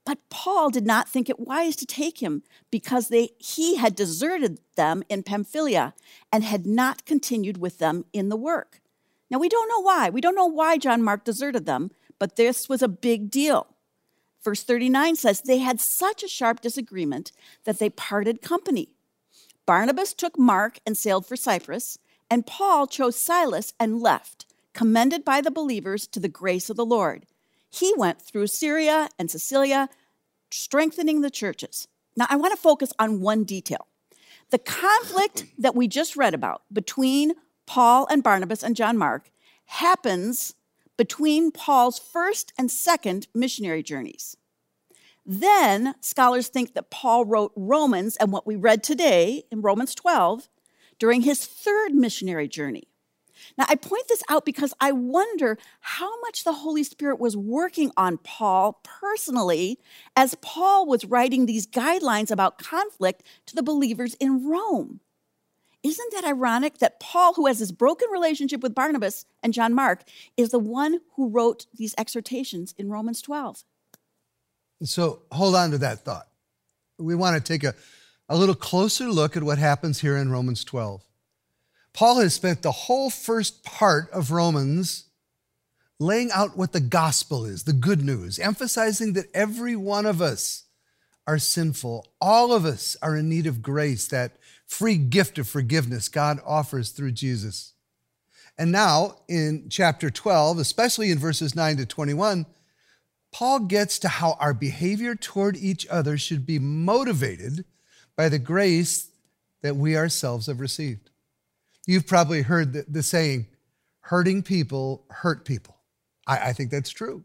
but 0.09 0.19
Paul 0.31 0.71
did 0.71 0.87
not 0.87 1.07
think 1.07 1.29
it 1.29 1.39
wise 1.39 1.77
to 1.77 1.85
take 1.85 2.23
him 2.23 2.43
because 2.71 3.09
they, 3.09 3.31
he 3.39 3.77
had 3.77 3.95
deserted 3.95 4.61
them 4.75 5.03
in 5.11 5.23
Pamphylia 5.23 5.93
and 6.33 6.43
had 6.43 6.65
not 6.67 7.05
continued 7.05 7.59
with 7.59 7.79
them 7.79 8.07
in 8.15 8.31
the 8.31 8.37
work. 8.37 8.81
Now, 9.31 9.39
we 9.39 9.51
don't 9.51 9.69
know 9.69 9.83
why. 9.83 10.09
We 10.09 10.23
don't 10.23 10.35
know 10.35 10.47
why 10.47 10.79
John 10.79 11.03
Mark 11.03 11.25
deserted 11.25 11.67
them, 11.67 11.91
but 12.19 12.37
this 12.37 12.71
was 12.71 12.81
a 12.81 12.89
big 12.89 13.31
deal. 13.31 13.67
Verse 14.43 14.63
39 14.63 15.17
says, 15.17 15.43
They 15.43 15.59
had 15.59 15.79
such 15.79 16.23
a 16.23 16.29
sharp 16.29 16.63
disagreement 16.63 17.33
that 17.65 17.79
they 17.79 17.91
parted 17.91 18.41
company. 18.41 18.89
Barnabas 19.67 20.15
took 20.15 20.39
Mark 20.39 20.79
and 20.87 20.97
sailed 20.97 21.27
for 21.27 21.37
Cyprus, 21.37 21.99
and 22.31 22.47
Paul 22.47 22.87
chose 22.87 23.17
Silas 23.17 23.75
and 23.79 24.01
left, 24.01 24.47
commended 24.75 25.25
by 25.25 25.41
the 25.41 25.51
believers 25.51 26.07
to 26.09 26.21
the 26.21 26.29
grace 26.29 26.71
of 26.71 26.77
the 26.77 26.87
Lord. 26.87 27.27
He 27.71 27.93
went 27.97 28.23
through 28.23 28.47
Syria 28.47 29.09
and 29.19 29.31
Cilicia, 29.31 29.89
strengthening 30.51 31.21
the 31.21 31.31
churches. 31.31 31.89
Now, 32.17 32.27
I 32.29 32.37
want 32.37 32.53
to 32.53 32.61
focus 32.61 32.93
on 32.99 33.21
one 33.21 33.45
detail. 33.45 33.87
The 34.51 34.59
conflict 34.59 35.47
that 35.59 35.75
we 35.75 35.89
just 35.89 36.17
read 36.17 36.35
about 36.35 36.63
between 36.73 37.33
Paul 37.67 38.07
and 38.11 38.23
Barnabas 38.23 38.63
and 38.63 38.75
John 38.75 38.97
Mark 38.97 39.31
happens 39.67 40.55
between 40.97 41.53
Paul's 41.53 41.99
first 41.99 42.53
and 42.59 42.71
second 42.71 43.29
missionary 43.35 43.83
journeys. 43.83 44.37
Then 45.25 45.95
scholars 46.01 46.49
think 46.49 46.73
that 46.73 46.91
Paul 46.91 47.27
wrote 47.27 47.53
Romans 47.55 48.17
and 48.17 48.33
what 48.33 48.47
we 48.47 48.57
read 48.57 48.83
today 48.83 49.45
in 49.53 49.61
Romans 49.61 49.95
12 49.95 50.49
during 50.99 51.21
his 51.21 51.45
third 51.45 51.95
missionary 51.95 52.49
journey. 52.49 52.89
Now, 53.57 53.65
I 53.69 53.75
point 53.75 54.09
this 54.09 54.23
out 54.29 54.45
because 54.45 54.75
I 54.81 54.93
wonder 54.93 55.59
how 55.81 56.21
much 56.21 56.45
the 56.45 56.53
Holy 56.53 56.83
Spirit 56.83 57.19
was 57.19 57.37
working 57.37 57.91
on 57.97 58.19
Paul 58.19 58.81
personally 58.83 59.79
as 60.17 60.35
Paul 60.37 60.87
was 60.87 61.05
writing 61.05 61.47
these 61.47 61.67
guidelines 61.67 62.31
about 62.31 62.59
conflict 62.59 63.23
to 63.47 63.55
the 63.55 63.63
believers 63.63 64.15
in 64.15 64.49
Rome. 64.49 65.01
Isn't 65.83 66.13
that 66.13 66.25
ironic 66.25 66.79
that 66.79 66.99
Paul, 66.99 67.35
who 67.35 67.47
has 67.47 67.61
this 67.61 67.71
broken 67.71 68.09
relationship 68.11 68.63
with 68.63 68.75
Barnabas 68.75 69.27
and 69.43 69.55
John 69.55 69.75
Mark, 69.75 70.03
is 70.37 70.51
the 70.51 70.59
one 70.59 71.01
who 71.15 71.29
wrote 71.29 71.67
these 71.73 71.95
exhortations 71.97 72.75
in 72.77 72.91
Romans 72.91 73.23
12? 73.23 73.65
So 74.83 75.23
hold 75.31 75.55
on 75.55 75.71
to 75.71 75.79
that 75.79 76.01
thought. 76.01 76.29
We 76.99 77.15
want 77.15 77.37
to 77.37 77.53
take 77.53 77.63
a, 77.63 77.75
a 78.29 78.37
little 78.37 78.55
closer 78.55 79.09
look 79.09 79.37
at 79.37 79.43
what 79.43 79.59
happens 79.59 80.01
here 80.01 80.17
in 80.17 80.31
Romans 80.31 80.65
12. 80.65 81.08
Paul 81.99 82.21
has 82.21 82.33
spent 82.33 82.63
the 82.63 82.71
whole 82.71 83.11
first 83.11 83.65
part 83.65 84.09
of 84.13 84.31
Romans 84.31 85.07
laying 85.99 86.31
out 86.31 86.57
what 86.57 86.71
the 86.71 86.79
gospel 86.79 87.45
is, 87.45 87.65
the 87.65 87.73
good 87.73 88.05
news, 88.05 88.39
emphasizing 88.39 89.15
that 89.15 89.27
every 89.35 89.75
one 89.75 90.07
of 90.07 90.23
us 90.23 90.67
are 91.27 91.41
sinful. 91.41 92.07
All 92.21 92.53
of 92.53 92.65
us 92.65 92.97
are 93.03 93.17
in 93.17 93.29
need 93.29 93.49
of 93.49 93.63
grace, 93.63 94.07
that 94.07 94.37
free 94.65 94.97
gift 94.97 95.41
of 95.41 95.49
forgiveness 95.49 96.09
God 96.09 96.39
offers 96.47 96.91
through 96.91 97.11
Jesus. 97.11 97.73
And 98.57 98.71
now 98.71 99.17
in 99.27 99.67
chapter 99.69 100.09
12, 100.09 100.61
especially 100.61 101.11
in 101.11 101.19
verses 101.19 101.57
9 101.57 101.79
to 101.79 101.85
21, 101.85 102.47
Paul 103.33 103.59
gets 103.59 103.99
to 103.99 104.09
how 104.09 104.37
our 104.39 104.55
behavior 104.55 105.17
toward 105.17 105.57
each 105.57 105.85
other 105.89 106.17
should 106.17 106.47
be 106.47 106.61
motivated 106.61 107.65
by 108.15 108.29
the 108.29 108.39
grace 108.39 109.11
that 109.63 109.75
we 109.75 109.97
ourselves 109.97 110.47
have 110.47 110.61
received. 110.61 111.11
You've 111.89 112.07
probably 112.07 112.43
heard 112.43 112.75
the, 112.75 112.85
the 112.87 113.03
saying, 113.03 113.47
hurting 114.01 114.43
people 114.43 115.07
hurt 115.09 115.47
people. 115.47 115.75
I, 116.27 116.51
I 116.51 116.53
think 116.53 116.71
that's 116.71 116.91
true. 116.91 117.25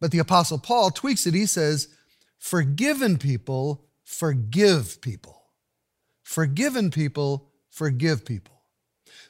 But 0.00 0.10
the 0.10 0.18
Apostle 0.18 0.58
Paul 0.58 0.90
tweaks 0.90 1.28
it. 1.28 1.34
He 1.34 1.46
says, 1.46 1.86
forgiven 2.38 3.18
people 3.18 3.84
forgive 4.02 5.00
people. 5.00 5.44
Forgiven 6.24 6.90
people 6.90 7.50
forgive 7.70 8.24
people. 8.24 8.62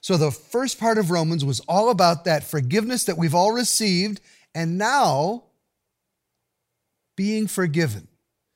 So 0.01 0.17
the 0.17 0.31
first 0.31 0.81
part 0.81 0.97
of 0.97 1.11
Romans 1.11 1.45
was 1.45 1.61
all 1.69 1.91
about 1.91 2.25
that 2.25 2.43
forgiveness 2.43 3.05
that 3.05 3.19
we've 3.19 3.35
all 3.35 3.53
received, 3.53 4.23
and 4.55 4.79
now 4.79 5.45
being 7.17 7.47
forgiven 7.47 8.09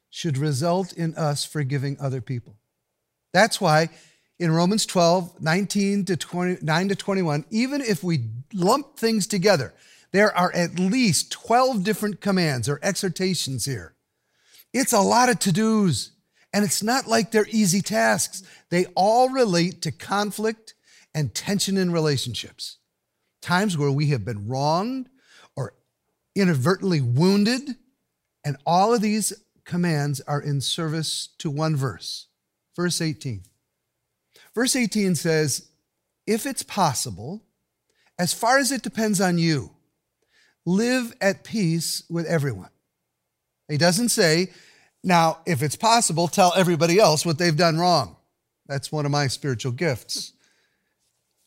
should 0.08 0.38
result 0.38 0.94
in 0.94 1.14
us 1.16 1.44
forgiving 1.44 1.98
other 2.00 2.22
people. 2.22 2.56
That's 3.34 3.60
why 3.60 3.90
in 4.38 4.50
Romans 4.50 4.84
12, 4.86 5.40
19 5.40 6.04
to 6.06 6.16
20, 6.16 6.58
9 6.62 6.88
to 6.88 6.96
21, 6.96 7.44
even 7.50 7.80
if 7.80 8.04
we 8.04 8.28
lump 8.52 8.96
things 8.96 9.26
together, 9.26 9.72
there 10.12 10.36
are 10.36 10.52
at 10.54 10.78
least 10.78 11.32
12 11.32 11.82
different 11.82 12.20
commands 12.20 12.68
or 12.68 12.78
exhortations 12.82 13.64
here. 13.64 13.94
It's 14.72 14.92
a 14.92 15.00
lot 15.00 15.28
of 15.28 15.38
to 15.40 15.52
dos. 15.52 16.12
And 16.52 16.64
it's 16.64 16.82
not 16.82 17.06
like 17.06 17.30
they're 17.30 17.46
easy 17.50 17.82
tasks. 17.82 18.42
They 18.70 18.86
all 18.94 19.28
relate 19.28 19.82
to 19.82 19.92
conflict 19.92 20.74
and 21.14 21.34
tension 21.34 21.76
in 21.76 21.92
relationships. 21.92 22.78
Times 23.42 23.76
where 23.76 23.90
we 23.90 24.06
have 24.08 24.24
been 24.24 24.48
wronged 24.48 25.08
or 25.54 25.74
inadvertently 26.34 27.00
wounded. 27.00 27.76
And 28.44 28.56
all 28.64 28.94
of 28.94 29.02
these 29.02 29.32
commands 29.64 30.20
are 30.22 30.40
in 30.40 30.60
service 30.60 31.28
to 31.38 31.50
one 31.50 31.76
verse, 31.76 32.28
verse 32.74 33.00
18. 33.02 33.42
Verse 34.56 34.74
18 34.74 35.14
says, 35.16 35.68
If 36.26 36.46
it's 36.46 36.62
possible, 36.62 37.42
as 38.18 38.32
far 38.32 38.56
as 38.56 38.72
it 38.72 38.82
depends 38.82 39.20
on 39.20 39.36
you, 39.36 39.70
live 40.64 41.14
at 41.20 41.44
peace 41.44 42.02
with 42.08 42.24
everyone. 42.24 42.70
He 43.68 43.76
doesn't 43.76 44.08
say, 44.08 44.50
now, 45.04 45.40
if 45.44 45.62
it's 45.62 45.76
possible, 45.76 46.26
tell 46.26 46.54
everybody 46.56 46.98
else 46.98 47.26
what 47.26 47.38
they've 47.38 47.56
done 47.56 47.78
wrong. 47.78 48.16
That's 48.66 48.90
one 48.90 49.04
of 49.04 49.12
my 49.12 49.26
spiritual 49.26 49.72
gifts. 49.72 50.32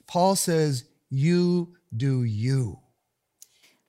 Paul 0.07 0.35
says, 0.35 0.83
You 1.09 1.75
do 1.95 2.23
you. 2.23 2.79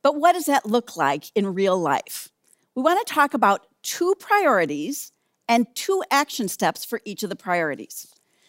But 0.03 0.17
what 0.17 0.33
does 0.33 0.47
that 0.47 0.65
look 0.65 0.97
like 0.97 1.31
in 1.35 1.55
real 1.55 1.79
life? 1.79 2.31
We 2.75 2.83
want 2.83 3.07
to 3.07 3.15
talk 3.15 3.35
about 3.35 3.67
two 3.83 4.15
priorities 4.19 5.13
and 5.47 5.67
two 5.75 6.03
action 6.11 6.49
steps 6.49 6.87
for 6.87 7.03
each 7.05 7.23
of 7.23 7.29
the 7.29 7.37
priorities. 7.37 8.07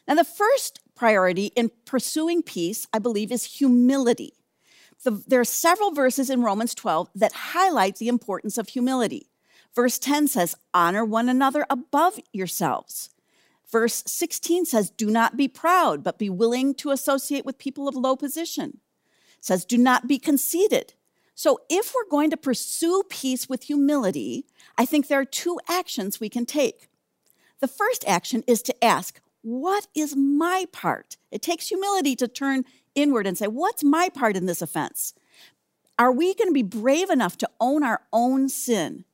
Now, 0.08 0.16
the 0.16 0.24
first 0.24 0.80
priority 0.96 1.48
in 1.56 1.72
pursuing 1.86 2.44
peace, 2.44 2.88
I 2.94 3.00
believe, 3.00 3.32
is 3.32 3.58
humility. 3.58 4.34
The, 5.04 5.24
there 5.28 5.40
are 5.40 5.46
several 5.46 5.92
verses 5.92 6.30
in 6.30 6.44
Romans 6.44 6.76
12 6.76 7.10
that 7.16 7.32
highlight 7.34 7.96
the 7.96 8.08
importance 8.08 8.58
of 8.58 8.70
humility. 8.70 9.32
Verse 9.74 9.98
10 9.98 10.28
says, 10.28 10.56
Honor 10.74 11.06
one 11.06 11.30
another 11.30 11.66
above 11.70 12.20
yourselves. 12.34 13.10
Verse 13.72 14.04
16 14.06 14.66
says, 14.66 14.90
Do 14.90 15.10
not 15.10 15.38
be 15.38 15.48
proud, 15.48 16.04
but 16.04 16.20
be 16.20 16.30
willing 16.30 16.76
to 16.76 16.92
associate 16.92 17.46
with 17.46 17.58
people 17.58 17.88
of 17.88 17.96
low 17.96 18.16
position. 18.16 18.80
It 19.38 19.46
says, 19.46 19.66
Do 19.66 19.78
not 19.78 20.08
be 20.08 20.20
conceited. 20.20 20.94
So, 21.34 21.60
if 21.70 21.94
we're 21.96 22.10
going 22.10 22.30
to 22.32 22.38
pursue 22.38 23.04
peace 23.10 23.48
with 23.48 23.64
humility, 23.64 24.46
I 24.78 24.86
think 24.86 25.08
there 25.08 25.22
are 25.22 25.26
two 25.26 25.58
actions 25.70 26.20
we 26.20 26.30
can 26.30 26.46
take. 26.46 26.90
The 27.62 27.68
first 27.68 28.04
action 28.06 28.44
is 28.48 28.62
to 28.64 28.84
ask, 28.84 29.21
What 29.42 29.88
is 29.96 30.16
my 30.16 30.66
part? 30.72 31.18
It 31.32 31.42
takes 31.42 31.68
humility 31.68 32.16
to 32.18 32.28
turn 32.28 32.66
inward 32.96 33.28
and 33.28 33.38
say, 33.38 33.48
What's 33.48 33.84
my 33.84 34.10
part 34.10 34.38
in 34.38 34.46
this 34.46 34.62
offense? 34.62 35.14
Are 36.00 36.12
we 36.12 36.34
going 36.36 36.50
to 36.50 36.54
be 36.54 36.64
brave 36.64 37.10
enough 37.10 37.38
to 37.40 37.50
own 37.60 37.84
our 37.84 38.02
own 38.14 38.50
sin? 38.50 39.06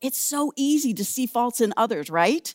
It's 0.00 0.18
so 0.18 0.52
easy 0.56 0.94
to 0.94 1.04
see 1.04 1.26
faults 1.26 1.60
in 1.60 1.72
others, 1.76 2.10
right? 2.10 2.54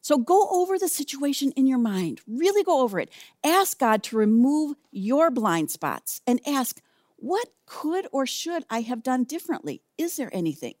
So 0.00 0.18
go 0.18 0.48
over 0.50 0.78
the 0.78 0.88
situation 0.88 1.52
in 1.52 1.66
your 1.66 1.78
mind. 1.78 2.20
Really 2.26 2.64
go 2.64 2.80
over 2.80 2.98
it. 2.98 3.10
Ask 3.44 3.78
God 3.78 4.02
to 4.04 4.16
remove 4.16 4.76
your 4.90 5.30
blind 5.30 5.70
spots 5.70 6.20
and 6.26 6.40
ask, 6.46 6.80
what 7.16 7.48
could 7.66 8.08
or 8.12 8.26
should 8.26 8.64
I 8.68 8.80
have 8.80 9.02
done 9.04 9.24
differently? 9.24 9.82
Is 9.96 10.16
there 10.16 10.30
anything? 10.34 10.74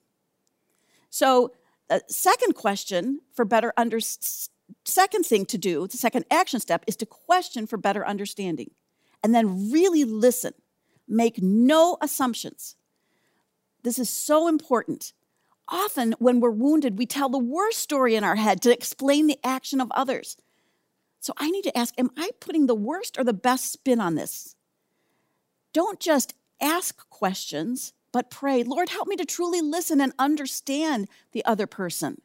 So 1.10 1.52
A 1.90 2.00
second 2.08 2.54
question 2.54 3.20
for 3.34 3.44
better 3.44 3.72
under 3.76 4.00
second 4.84 5.24
thing 5.24 5.46
to 5.46 5.58
do, 5.58 5.86
the 5.86 5.96
second 5.96 6.24
action 6.30 6.60
step 6.60 6.84
is 6.86 6.96
to 6.96 7.06
question 7.06 7.66
for 7.66 7.76
better 7.76 8.06
understanding 8.06 8.70
and 9.22 9.34
then 9.34 9.70
really 9.70 10.04
listen. 10.04 10.54
Make 11.08 11.42
no 11.42 11.98
assumptions. 12.00 12.76
This 13.82 13.98
is 13.98 14.08
so 14.08 14.48
important. 14.48 15.12
Often, 15.68 16.14
when 16.18 16.40
we're 16.40 16.50
wounded, 16.50 16.98
we 16.98 17.06
tell 17.06 17.28
the 17.28 17.38
worst 17.38 17.78
story 17.78 18.14
in 18.14 18.24
our 18.24 18.36
head 18.36 18.60
to 18.62 18.72
explain 18.72 19.26
the 19.26 19.38
action 19.44 19.80
of 19.80 19.90
others. 19.92 20.36
So 21.20 21.32
I 21.36 21.50
need 21.50 21.62
to 21.64 21.76
ask 21.78 21.94
Am 21.98 22.10
I 22.16 22.30
putting 22.40 22.66
the 22.66 22.74
worst 22.74 23.18
or 23.18 23.24
the 23.24 23.32
best 23.32 23.72
spin 23.72 24.00
on 24.00 24.16
this? 24.16 24.56
Don't 25.72 26.00
just 26.00 26.34
ask 26.60 27.08
questions, 27.10 27.92
but 28.12 28.30
pray, 28.30 28.62
Lord, 28.62 28.88
help 28.88 29.08
me 29.08 29.16
to 29.16 29.24
truly 29.24 29.60
listen 29.60 30.00
and 30.00 30.12
understand 30.18 31.08
the 31.32 31.44
other 31.44 31.66
person. 31.66 32.20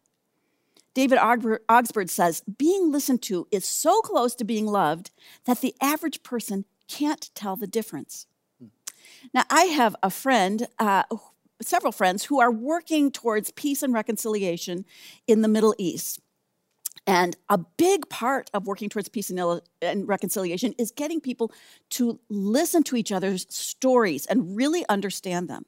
David 0.97 1.19
Augsburger 1.19 2.09
says, 2.09 2.41
being 2.57 2.91
listened 2.91 3.21
to 3.21 3.47
is 3.51 3.65
so 3.65 4.01
close 4.01 4.33
to 4.33 4.43
being 4.43 4.65
loved 4.65 5.11
that 5.45 5.61
the 5.61 5.75
average 5.79 6.23
person 6.23 6.65
can't 6.87 7.29
tell 7.35 7.55
the 7.55 7.67
difference. 7.67 8.25
Now, 9.31 9.43
I 9.51 9.65
have 9.65 9.95
a 10.01 10.09
friend, 10.09 10.67
uh, 10.79 11.03
several 11.61 11.91
friends, 11.91 12.23
who 12.23 12.39
are 12.39 12.51
working 12.51 13.11
towards 13.11 13.51
peace 13.51 13.83
and 13.83 13.93
reconciliation 13.93 14.85
in 15.27 15.43
the 15.43 15.47
Middle 15.47 15.75
East. 15.77 16.19
And 17.05 17.37
a 17.47 17.59
big 17.59 18.09
part 18.09 18.49
of 18.55 18.65
working 18.65 18.89
towards 18.89 19.07
peace 19.07 19.29
and 19.29 20.07
reconciliation 20.07 20.73
is 20.79 20.89
getting 20.89 21.21
people 21.21 21.51
to 21.91 22.19
listen 22.27 22.81
to 22.85 22.95
each 22.95 23.11
other's 23.11 23.45
stories 23.49 24.25
and 24.25 24.57
really 24.57 24.83
understand 24.89 25.47
them. 25.47 25.67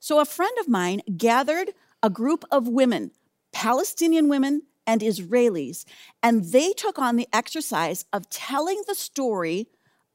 So, 0.00 0.20
a 0.20 0.24
friend 0.24 0.56
of 0.58 0.68
mine 0.68 1.02
gathered 1.18 1.74
a 2.02 2.08
group 2.08 2.46
of 2.50 2.66
women, 2.66 3.10
Palestinian 3.52 4.30
women 4.30 4.62
and 4.90 5.02
Israelis, 5.02 5.84
and 6.20 6.46
they 6.46 6.72
took 6.72 6.98
on 6.98 7.14
the 7.14 7.28
exercise 7.32 8.04
of 8.12 8.28
telling 8.28 8.82
the 8.88 8.96
story 8.96 9.68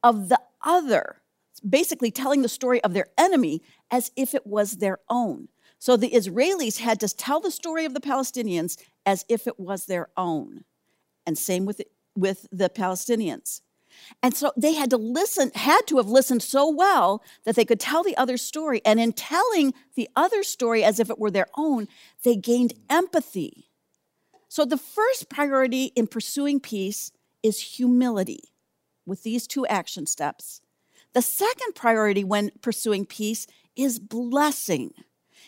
of 0.04 0.28
the 0.28 0.42
other, 0.62 1.22
basically 1.68 2.12
telling 2.12 2.42
the 2.42 2.50
story 2.50 2.84
of 2.84 2.94
their 2.94 3.08
enemy 3.18 3.62
as 3.90 4.12
if 4.18 4.36
it 4.36 4.46
was 4.46 4.74
their 4.74 4.98
own. 5.10 5.48
So 5.80 5.96
the 5.96 6.12
Israelis 6.12 6.80
had 6.80 7.00
to 7.00 7.08
tell 7.08 7.40
the 7.40 7.52
story 7.52 7.86
of 7.86 7.94
the 7.94 8.02
Palestinians 8.02 8.78
as 9.06 9.24
if 9.30 9.48
it 9.48 9.58
was 9.58 9.86
their 9.86 10.10
own. 10.18 10.66
And 11.26 11.38
same 11.38 11.66
with, 11.66 11.82
with 12.14 12.46
the 12.52 12.70
Palestinians. 12.70 13.62
And 14.22 14.36
so 14.36 14.52
they 14.58 14.74
had 14.74 14.90
to 14.90 14.98
listen, 14.98 15.52
had 15.56 15.88
to 15.88 15.98
have 15.98 16.10
listened 16.10 16.44
so 16.44 16.70
well 16.70 17.24
that 17.46 17.56
they 17.56 17.64
could 17.64 17.80
tell 17.80 18.04
the 18.04 18.18
other 18.18 18.36
story. 18.36 18.82
And 18.84 19.00
in 19.00 19.14
telling 19.14 19.74
the 19.96 20.10
other 20.18 20.44
story 20.44 20.84
as 20.84 21.00
if 21.00 21.10
it 21.10 21.18
were 21.18 21.32
their 21.32 21.48
own, 21.56 21.88
they 22.26 22.36
gained 22.36 22.74
empathy. 22.90 23.70
So 24.56 24.64
the 24.64 24.78
first 24.78 25.28
priority 25.28 25.92
in 25.98 26.08
pursuing 26.08 26.62
peace 26.62 27.12
is 27.44 27.76
humility 27.76 28.40
with 29.06 29.24
these 29.24 29.48
two 29.48 29.68
action 29.68 30.06
steps. 30.06 30.62
The 31.12 31.22
second 31.22 31.76
priority 31.76 32.24
when 32.24 32.52
pursuing 32.62 33.06
peace 33.06 33.48
is 33.76 34.00
blessing. 34.00 34.94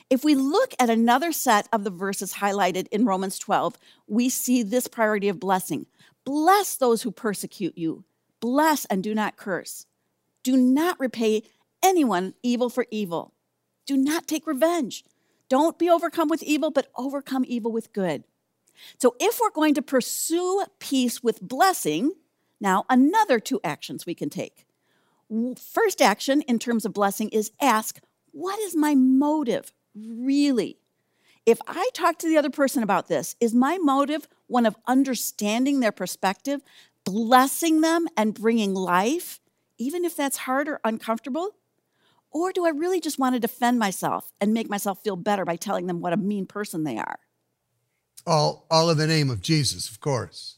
If 0.10 0.26
we 0.26 0.36
look 0.36 0.74
at 0.78 0.90
another 0.90 1.32
set 1.32 1.70
of 1.72 1.86
the 1.86 1.90
verses 1.90 2.34
highlighted 2.34 2.90
in 2.90 3.06
Romans 3.06 3.40
12, 3.40 3.78
we 4.08 4.28
see 4.28 4.62
this 4.62 4.90
priority 4.90 5.30
of 5.30 5.40
blessing. 5.40 5.86
Bless 6.26 6.76
those 6.76 7.04
who 7.04 7.12
persecute 7.12 7.78
you, 7.78 8.04
bless 8.42 8.84
and 8.84 9.02
do 9.02 9.16
not 9.16 9.38
curse. 9.38 9.86
Do 10.44 10.58
not 10.58 11.00
repay 11.00 11.44
anyone 11.82 12.34
evil 12.44 12.70
for 12.70 12.86
evil. 12.92 13.34
Do 13.86 13.96
not 13.96 14.28
take 14.28 14.46
revenge. 14.46 15.06
Don't 15.48 15.80
be 15.80 15.90
overcome 15.90 16.28
with 16.28 16.44
evil, 16.44 16.72
but 16.72 16.92
overcome 16.98 17.46
evil 17.48 17.72
with 17.72 17.94
good. 17.94 18.26
So, 18.98 19.16
if 19.20 19.40
we're 19.40 19.52
going 19.52 19.74
to 19.76 19.82
pursue 19.82 20.64
peace 20.80 21.24
with 21.24 21.42
blessing, 21.42 22.12
now 22.60 22.86
another 22.90 23.40
two 23.40 23.60
actions 23.64 24.06
we 24.06 24.16
can 24.16 24.30
take. 24.30 24.66
First 25.60 26.02
action 26.02 26.42
in 26.44 26.60
terms 26.60 26.86
of 26.86 26.94
blessing 26.94 27.30
is 27.30 27.52
ask, 27.62 28.00
What 28.32 28.60
is 28.60 28.76
my 28.76 28.96
motive 28.96 29.74
really? 29.96 30.80
If 31.46 31.60
I 31.66 31.90
talk 31.94 32.18
to 32.20 32.28
the 32.28 32.38
other 32.38 32.50
person 32.50 32.84
about 32.84 33.08
this, 33.08 33.36
is 33.40 33.54
my 33.54 33.78
motive 33.78 34.28
one 34.48 34.66
of 34.66 34.76
understanding 34.86 35.80
their 35.80 35.92
perspective, 35.92 36.62
blessing 37.06 37.82
them, 37.82 38.08
and 38.18 38.34
bringing 38.34 38.74
life, 38.74 39.40
even 39.78 40.04
if 40.04 40.16
that's 40.16 40.38
hard 40.38 40.68
or 40.68 40.82
uncomfortable? 40.84 41.56
Or 42.32 42.52
do 42.52 42.66
I 42.66 42.70
really 42.70 43.00
just 43.00 43.18
want 43.18 43.36
to 43.36 43.40
defend 43.40 43.80
myself 43.80 44.34
and 44.42 44.54
make 44.54 44.70
myself 44.70 45.02
feel 45.02 45.16
better 45.16 45.46
by 45.46 45.56
telling 45.56 45.88
them 45.88 46.02
what 46.02 46.14
a 46.14 46.18
mean 46.18 46.46
person 46.46 46.84
they 46.84 46.98
are? 46.98 47.20
All, 48.28 48.68
all 48.70 48.90
in 48.90 48.98
the 48.98 49.08
name 49.08 49.30
of 49.30 49.42
Jesus, 49.42 49.90
of 49.90 50.02
course. 50.02 50.58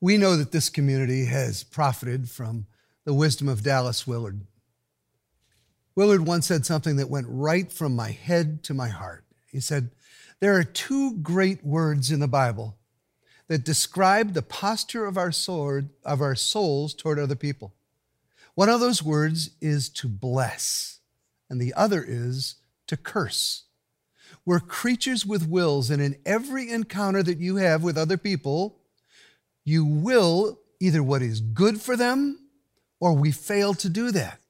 We 0.00 0.16
know 0.16 0.36
that 0.36 0.52
this 0.52 0.70
community 0.70 1.26
has 1.26 1.64
profited 1.64 2.30
from 2.30 2.66
the 3.04 3.12
wisdom 3.12 3.48
of 3.48 3.62
Dallas 3.62 4.06
Willard. 4.06 4.42
Willard 5.96 6.26
once 6.26 6.46
said 6.46 6.64
something 6.64 6.96
that 6.96 7.10
went 7.10 7.26
right 7.28 7.70
from 7.70 7.94
my 7.94 8.12
head 8.12 8.62
to 8.64 8.74
my 8.74 8.88
heart. 8.88 9.24
He 9.50 9.60
said, 9.60 9.90
There 10.40 10.56
are 10.56 10.64
two 10.64 11.16
great 11.16 11.64
words 11.64 12.10
in 12.10 12.20
the 12.20 12.28
Bible 12.28 12.76
that 13.48 13.64
describe 13.64 14.32
the 14.32 14.42
posture 14.42 15.04
of 15.04 15.18
our, 15.18 15.32
sword, 15.32 15.90
of 16.04 16.20
our 16.20 16.34
souls 16.36 16.94
toward 16.94 17.18
other 17.18 17.34
people. 17.34 17.74
One 18.54 18.68
of 18.68 18.80
those 18.80 19.02
words 19.02 19.50
is 19.60 19.88
to 19.90 20.08
bless, 20.08 21.00
and 21.50 21.60
the 21.60 21.74
other 21.74 22.04
is 22.06 22.56
to 22.86 22.96
curse. 22.96 23.64
We're 24.44 24.60
creatures 24.60 25.24
with 25.24 25.48
wills, 25.48 25.90
and 25.90 26.02
in 26.02 26.16
every 26.26 26.70
encounter 26.70 27.22
that 27.22 27.38
you 27.38 27.56
have 27.56 27.82
with 27.82 27.96
other 27.96 28.16
people, 28.16 28.78
you 29.64 29.84
will 29.84 30.58
either 30.80 31.02
what 31.02 31.22
is 31.22 31.40
good 31.40 31.80
for 31.80 31.96
them 31.96 32.38
or 32.98 33.12
we 33.12 33.30
fail 33.30 33.74
to 33.74 33.88
do 33.88 34.10
that 34.10 34.40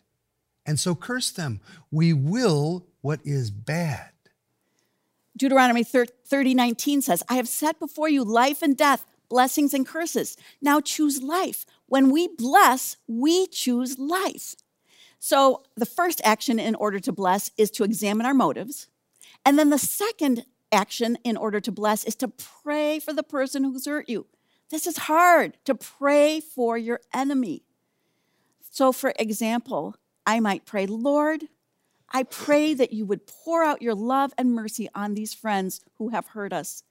and 0.67 0.79
so 0.79 0.95
curse 0.95 1.31
them. 1.31 1.61
We 1.91 2.13
will 2.13 2.87
what 3.01 3.21
is 3.25 3.51
bad. 3.51 4.11
Deuteronomy 5.37 5.83
30, 5.83 6.55
19 6.55 7.03
says, 7.03 7.23
I 7.29 7.35
have 7.35 7.49
set 7.49 7.79
before 7.79 8.09
you 8.09 8.23
life 8.23 8.63
and 8.63 8.77
death, 8.77 9.07
blessings 9.29 9.73
and 9.75 9.87
curses. 9.87 10.37
Now 10.61 10.81
choose 10.81 11.23
life. 11.23 11.65
When 11.87 12.11
we 12.11 12.29
bless, 12.29 12.97
we 13.07 13.47
choose 13.47 13.99
life. 13.99 14.55
So 15.19 15.63
the 15.77 15.87
first 15.87 16.21
action 16.25 16.59
in 16.59 16.75
order 16.75 17.01
to 17.01 17.13
bless 17.13 17.51
is 17.57 17.71
to 17.73 17.85
examine 17.85 18.27
our 18.27 18.35
motives. 18.35 18.89
And 19.45 19.59
then 19.59 19.71
the 19.71 19.79
second 19.79 20.47
action 20.71 21.19
in 21.25 21.37
order 21.37 21.61
to 21.61 21.73
bless 21.73 22.05
is 22.05 22.15
to 22.17 22.29
pray 22.29 22.99
for 22.99 23.13
the 23.13 23.23
person 23.23 23.65
who's 23.65 23.87
hurt 23.87 24.09
you. 24.09 24.27
This 24.71 24.87
is 24.87 24.97
hard 24.97 25.59
to 25.65 25.75
pray 25.75 26.41
for 26.41 26.79
your 26.79 27.01
enemy. 27.13 27.63
So, 28.71 28.91
for 28.91 29.13
example, 29.19 29.97
I 30.25 30.41
might 30.41 30.65
pray, 30.65 30.87
Lord, 30.87 31.49
I 32.09 32.23
pray 32.23 32.73
that 32.75 32.93
you 32.93 33.05
would 33.05 33.27
pour 33.27 33.63
out 33.63 33.83
your 33.83 33.95
love 33.95 34.33
and 34.39 34.55
mercy 34.55 34.89
on 34.95 35.15
these 35.15 35.35
friends 35.35 35.81
who 35.99 36.09
have 36.11 36.29
hurt 36.29 36.53
us. 36.53 36.85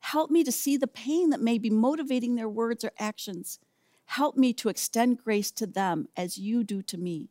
Help 0.00 0.30
me 0.30 0.44
to 0.44 0.52
see 0.52 0.76
the 0.76 0.86
pain 0.86 1.30
that 1.30 1.40
may 1.40 1.56
be 1.56 1.70
motivating 1.70 2.34
their 2.34 2.48
words 2.48 2.84
or 2.84 2.92
actions. 2.98 3.58
Help 4.06 4.36
me 4.36 4.52
to 4.52 4.68
extend 4.68 5.22
grace 5.22 5.50
to 5.52 5.66
them 5.66 6.08
as 6.14 6.36
you 6.36 6.62
do 6.62 6.82
to 6.82 6.98
me. 6.98 7.30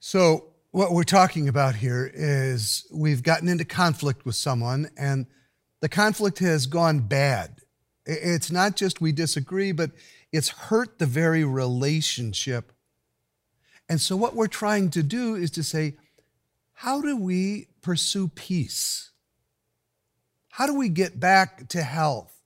So, 0.00 0.48
what 0.76 0.92
we're 0.92 1.04
talking 1.04 1.48
about 1.48 1.74
here 1.74 2.10
is 2.12 2.86
we've 2.92 3.22
gotten 3.22 3.48
into 3.48 3.64
conflict 3.64 4.26
with 4.26 4.34
someone, 4.34 4.90
and 4.94 5.24
the 5.80 5.88
conflict 5.88 6.38
has 6.40 6.66
gone 6.66 7.00
bad. 7.00 7.62
It's 8.04 8.50
not 8.50 8.76
just 8.76 9.00
we 9.00 9.10
disagree, 9.10 9.72
but 9.72 9.92
it's 10.32 10.50
hurt 10.50 10.98
the 10.98 11.06
very 11.06 11.44
relationship. 11.44 12.72
And 13.88 13.98
so, 14.02 14.16
what 14.16 14.34
we're 14.34 14.48
trying 14.48 14.90
to 14.90 15.02
do 15.02 15.34
is 15.34 15.50
to 15.52 15.62
say, 15.62 15.96
how 16.74 17.00
do 17.00 17.16
we 17.16 17.68
pursue 17.80 18.28
peace? 18.28 19.12
How 20.50 20.66
do 20.66 20.74
we 20.74 20.90
get 20.90 21.18
back 21.18 21.68
to 21.68 21.82
health? 21.84 22.42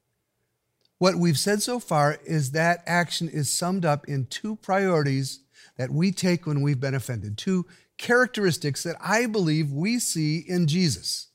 What 0.98 1.16
we've 1.16 1.36
said 1.36 1.62
so 1.62 1.80
far 1.80 2.20
is 2.24 2.52
that 2.52 2.84
action 2.86 3.28
is 3.28 3.50
summed 3.50 3.84
up 3.84 4.06
in 4.06 4.26
two 4.26 4.54
priorities 4.54 5.40
that 5.78 5.90
we 5.90 6.12
take 6.12 6.46
when 6.46 6.62
we've 6.62 6.78
been 6.78 6.94
offended, 6.94 7.36
two 7.36 7.66
characteristics 8.00 8.82
that 8.82 8.96
I 8.98 9.26
believe 9.26 9.70
we 9.70 9.98
see 9.98 10.38
in 10.38 10.66
Jesus. 10.66 11.28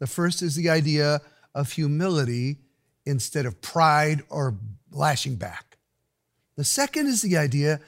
The 0.00 0.08
first 0.08 0.42
is 0.42 0.56
the 0.56 0.68
idea 0.68 1.20
of 1.54 1.72
humility 1.72 2.58
instead 3.06 3.46
of 3.46 3.62
pride 3.62 4.22
or 4.28 4.56
lashing 4.90 5.36
back. 5.36 5.78
The 6.56 6.64
second 6.64 7.06
is 7.06 7.22
the 7.22 7.36
idea 7.36 7.80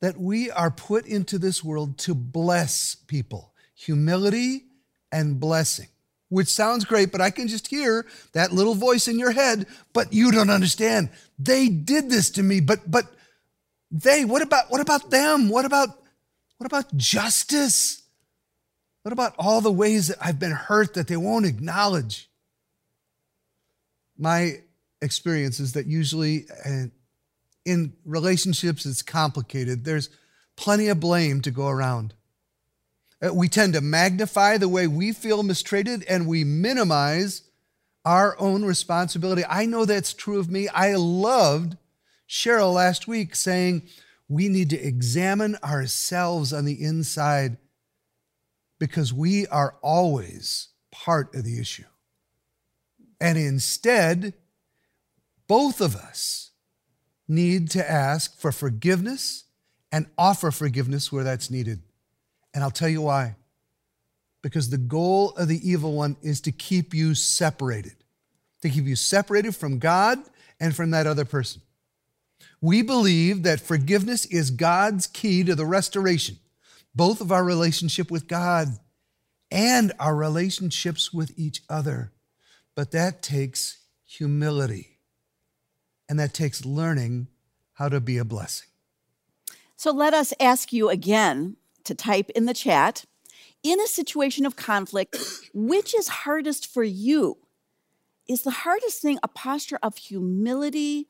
that 0.00 0.18
we 0.18 0.50
are 0.50 0.70
put 0.70 1.06
into 1.06 1.38
this 1.38 1.62
world 1.62 1.98
to 1.98 2.14
bless 2.14 2.96
people, 2.96 3.54
humility 3.74 4.64
and 5.12 5.38
blessing, 5.38 5.88
which 6.28 6.48
sounds 6.48 6.84
great, 6.84 7.12
but 7.12 7.20
I 7.20 7.30
can 7.30 7.46
just 7.46 7.68
hear 7.68 8.06
that 8.32 8.52
little 8.52 8.74
voice 8.74 9.06
in 9.06 9.20
your 9.20 9.30
head, 9.30 9.66
but 9.92 10.12
you 10.12 10.32
don't 10.32 10.50
understand. 10.50 11.10
They 11.38 11.68
did 11.68 12.10
this 12.10 12.30
to 12.30 12.42
me, 12.42 12.58
but 12.60 12.90
but 12.90 13.06
they, 13.90 14.24
what 14.24 14.42
about 14.42 14.70
what 14.70 14.80
about 14.80 15.10
them? 15.10 15.48
What 15.48 15.64
about 15.64 16.03
what 16.58 16.66
about 16.66 16.96
justice? 16.96 18.02
What 19.02 19.12
about 19.12 19.34
all 19.38 19.60
the 19.60 19.72
ways 19.72 20.08
that 20.08 20.18
I've 20.20 20.38
been 20.38 20.52
hurt 20.52 20.94
that 20.94 21.08
they 21.08 21.16
won't 21.16 21.46
acknowledge? 21.46 22.30
My 24.16 24.60
experience 25.02 25.60
is 25.60 25.72
that 25.72 25.86
usually 25.86 26.46
in 27.64 27.94
relationships, 28.04 28.86
it's 28.86 29.02
complicated. 29.02 29.84
There's 29.84 30.10
plenty 30.56 30.88
of 30.88 31.00
blame 31.00 31.40
to 31.42 31.50
go 31.50 31.68
around. 31.68 32.14
Uh, 33.24 33.32
we 33.32 33.48
tend 33.48 33.74
to 33.74 33.80
magnify 33.80 34.58
the 34.58 34.68
way 34.68 34.86
we 34.86 35.12
feel 35.12 35.42
mistreated 35.42 36.04
and 36.08 36.26
we 36.26 36.44
minimize 36.44 37.42
our 38.04 38.38
own 38.38 38.64
responsibility. 38.64 39.44
I 39.48 39.66
know 39.66 39.84
that's 39.84 40.12
true 40.12 40.38
of 40.38 40.50
me. 40.50 40.68
I 40.68 40.94
loved 40.94 41.76
Cheryl 42.28 42.74
last 42.74 43.08
week 43.08 43.34
saying 43.34 43.82
we 44.28 44.48
need 44.48 44.70
to 44.70 44.80
examine 44.80 45.56
ourselves 45.62 46.52
on 46.52 46.64
the 46.64 46.82
inside 46.82 47.58
because 48.78 49.12
we 49.12 49.46
are 49.48 49.76
always 49.82 50.68
part 50.90 51.34
of 51.34 51.44
the 51.44 51.60
issue. 51.60 51.84
And 53.20 53.38
instead, 53.38 54.34
both 55.46 55.80
of 55.80 55.94
us 55.94 56.50
need 57.28 57.70
to 57.70 57.90
ask 57.90 58.38
for 58.38 58.52
forgiveness 58.52 59.44
and 59.92 60.06
offer 60.18 60.50
forgiveness 60.50 61.12
where 61.12 61.24
that's 61.24 61.50
needed. 61.50 61.82
And 62.52 62.62
I'll 62.62 62.70
tell 62.70 62.88
you 62.88 63.02
why. 63.02 63.36
Because 64.42 64.68
the 64.68 64.78
goal 64.78 65.30
of 65.30 65.48
the 65.48 65.68
evil 65.68 65.94
one 65.94 66.16
is 66.22 66.40
to 66.42 66.52
keep 66.52 66.92
you 66.92 67.14
separated, 67.14 67.94
to 68.62 68.68
keep 68.68 68.84
you 68.84 68.96
separated 68.96 69.56
from 69.56 69.78
God 69.78 70.18
and 70.60 70.74
from 70.74 70.90
that 70.90 71.06
other 71.06 71.24
person. 71.24 71.62
We 72.60 72.82
believe 72.82 73.42
that 73.42 73.60
forgiveness 73.60 74.26
is 74.26 74.50
God's 74.50 75.06
key 75.06 75.44
to 75.44 75.54
the 75.54 75.66
restoration, 75.66 76.38
both 76.94 77.20
of 77.20 77.30
our 77.30 77.44
relationship 77.44 78.10
with 78.10 78.26
God 78.26 78.68
and 79.50 79.92
our 80.00 80.16
relationships 80.16 81.12
with 81.12 81.32
each 81.36 81.62
other. 81.68 82.12
But 82.74 82.90
that 82.92 83.22
takes 83.22 83.78
humility, 84.04 84.98
and 86.08 86.18
that 86.18 86.34
takes 86.34 86.64
learning 86.64 87.28
how 87.74 87.88
to 87.88 88.00
be 88.00 88.18
a 88.18 88.24
blessing. 88.24 88.68
So 89.76 89.90
let 89.92 90.14
us 90.14 90.32
ask 90.40 90.72
you 90.72 90.88
again 90.88 91.56
to 91.84 91.94
type 91.94 92.30
in 92.30 92.46
the 92.46 92.54
chat 92.54 93.04
in 93.62 93.80
a 93.80 93.86
situation 93.86 94.46
of 94.46 94.56
conflict, 94.56 95.16
which 95.54 95.94
is 95.94 96.08
hardest 96.08 96.66
for 96.66 96.84
you? 96.84 97.38
Is 98.28 98.42
the 98.42 98.50
hardest 98.50 99.02
thing 99.02 99.18
a 99.22 99.28
posture 99.28 99.78
of 99.82 99.96
humility, 99.96 101.08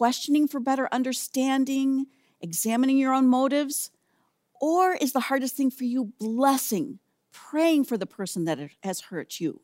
questioning 0.00 0.48
for 0.48 0.60
better 0.60 0.88
understanding, 0.90 2.06
examining 2.40 2.96
your 2.96 3.12
own 3.12 3.28
motives? 3.28 3.90
Or 4.58 4.94
is 4.94 5.12
the 5.12 5.20
hardest 5.20 5.56
thing 5.56 5.70
for 5.70 5.84
you 5.84 6.14
blessing, 6.18 7.00
praying 7.32 7.84
for 7.84 7.98
the 7.98 8.06
person 8.06 8.46
that 8.46 8.70
has 8.82 9.02
hurt 9.02 9.40
you? 9.40 9.60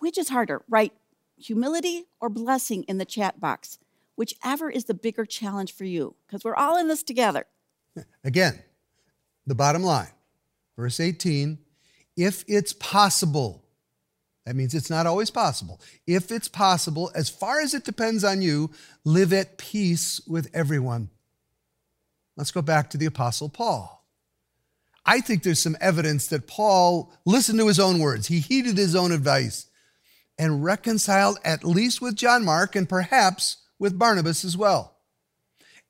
Which 0.00 0.18
is 0.18 0.28
harder? 0.28 0.62
right? 0.68 0.92
humility 1.40 2.04
or 2.20 2.28
blessing 2.28 2.82
in 2.88 2.98
the 2.98 3.06
chat 3.06 3.40
box, 3.40 3.78
whichever 4.16 4.68
is 4.68 4.84
the 4.84 4.92
bigger 4.92 5.24
challenge 5.24 5.72
for 5.72 5.84
you, 5.84 6.14
because 6.26 6.44
we're 6.44 6.54
all 6.54 6.76
in 6.76 6.88
this 6.88 7.02
together. 7.02 7.46
Again, 8.24 8.60
the 9.46 9.54
bottom 9.54 9.82
line, 9.82 10.12
verse 10.76 11.00
18 11.00 11.58
if 12.16 12.44
it's 12.48 12.72
possible, 12.72 13.64
that 14.48 14.56
means 14.56 14.74
it's 14.74 14.88
not 14.88 15.06
always 15.06 15.30
possible. 15.30 15.78
If 16.06 16.32
it's 16.32 16.48
possible, 16.48 17.10
as 17.14 17.28
far 17.28 17.60
as 17.60 17.74
it 17.74 17.84
depends 17.84 18.24
on 18.24 18.40
you, 18.40 18.70
live 19.04 19.30
at 19.34 19.58
peace 19.58 20.22
with 20.26 20.48
everyone. 20.54 21.10
Let's 22.34 22.50
go 22.50 22.62
back 22.62 22.88
to 22.88 22.96
the 22.96 23.04
Apostle 23.04 23.50
Paul. 23.50 24.06
I 25.04 25.20
think 25.20 25.42
there's 25.42 25.60
some 25.60 25.76
evidence 25.82 26.28
that 26.28 26.46
Paul 26.46 27.12
listened 27.26 27.58
to 27.58 27.68
his 27.68 27.78
own 27.78 27.98
words, 27.98 28.28
he 28.28 28.40
heeded 28.40 28.78
his 28.78 28.96
own 28.96 29.12
advice, 29.12 29.66
and 30.38 30.64
reconciled 30.64 31.38
at 31.44 31.62
least 31.62 32.00
with 32.00 32.16
John 32.16 32.42
Mark 32.42 32.74
and 32.74 32.88
perhaps 32.88 33.58
with 33.78 33.98
Barnabas 33.98 34.46
as 34.46 34.56
well. 34.56 34.96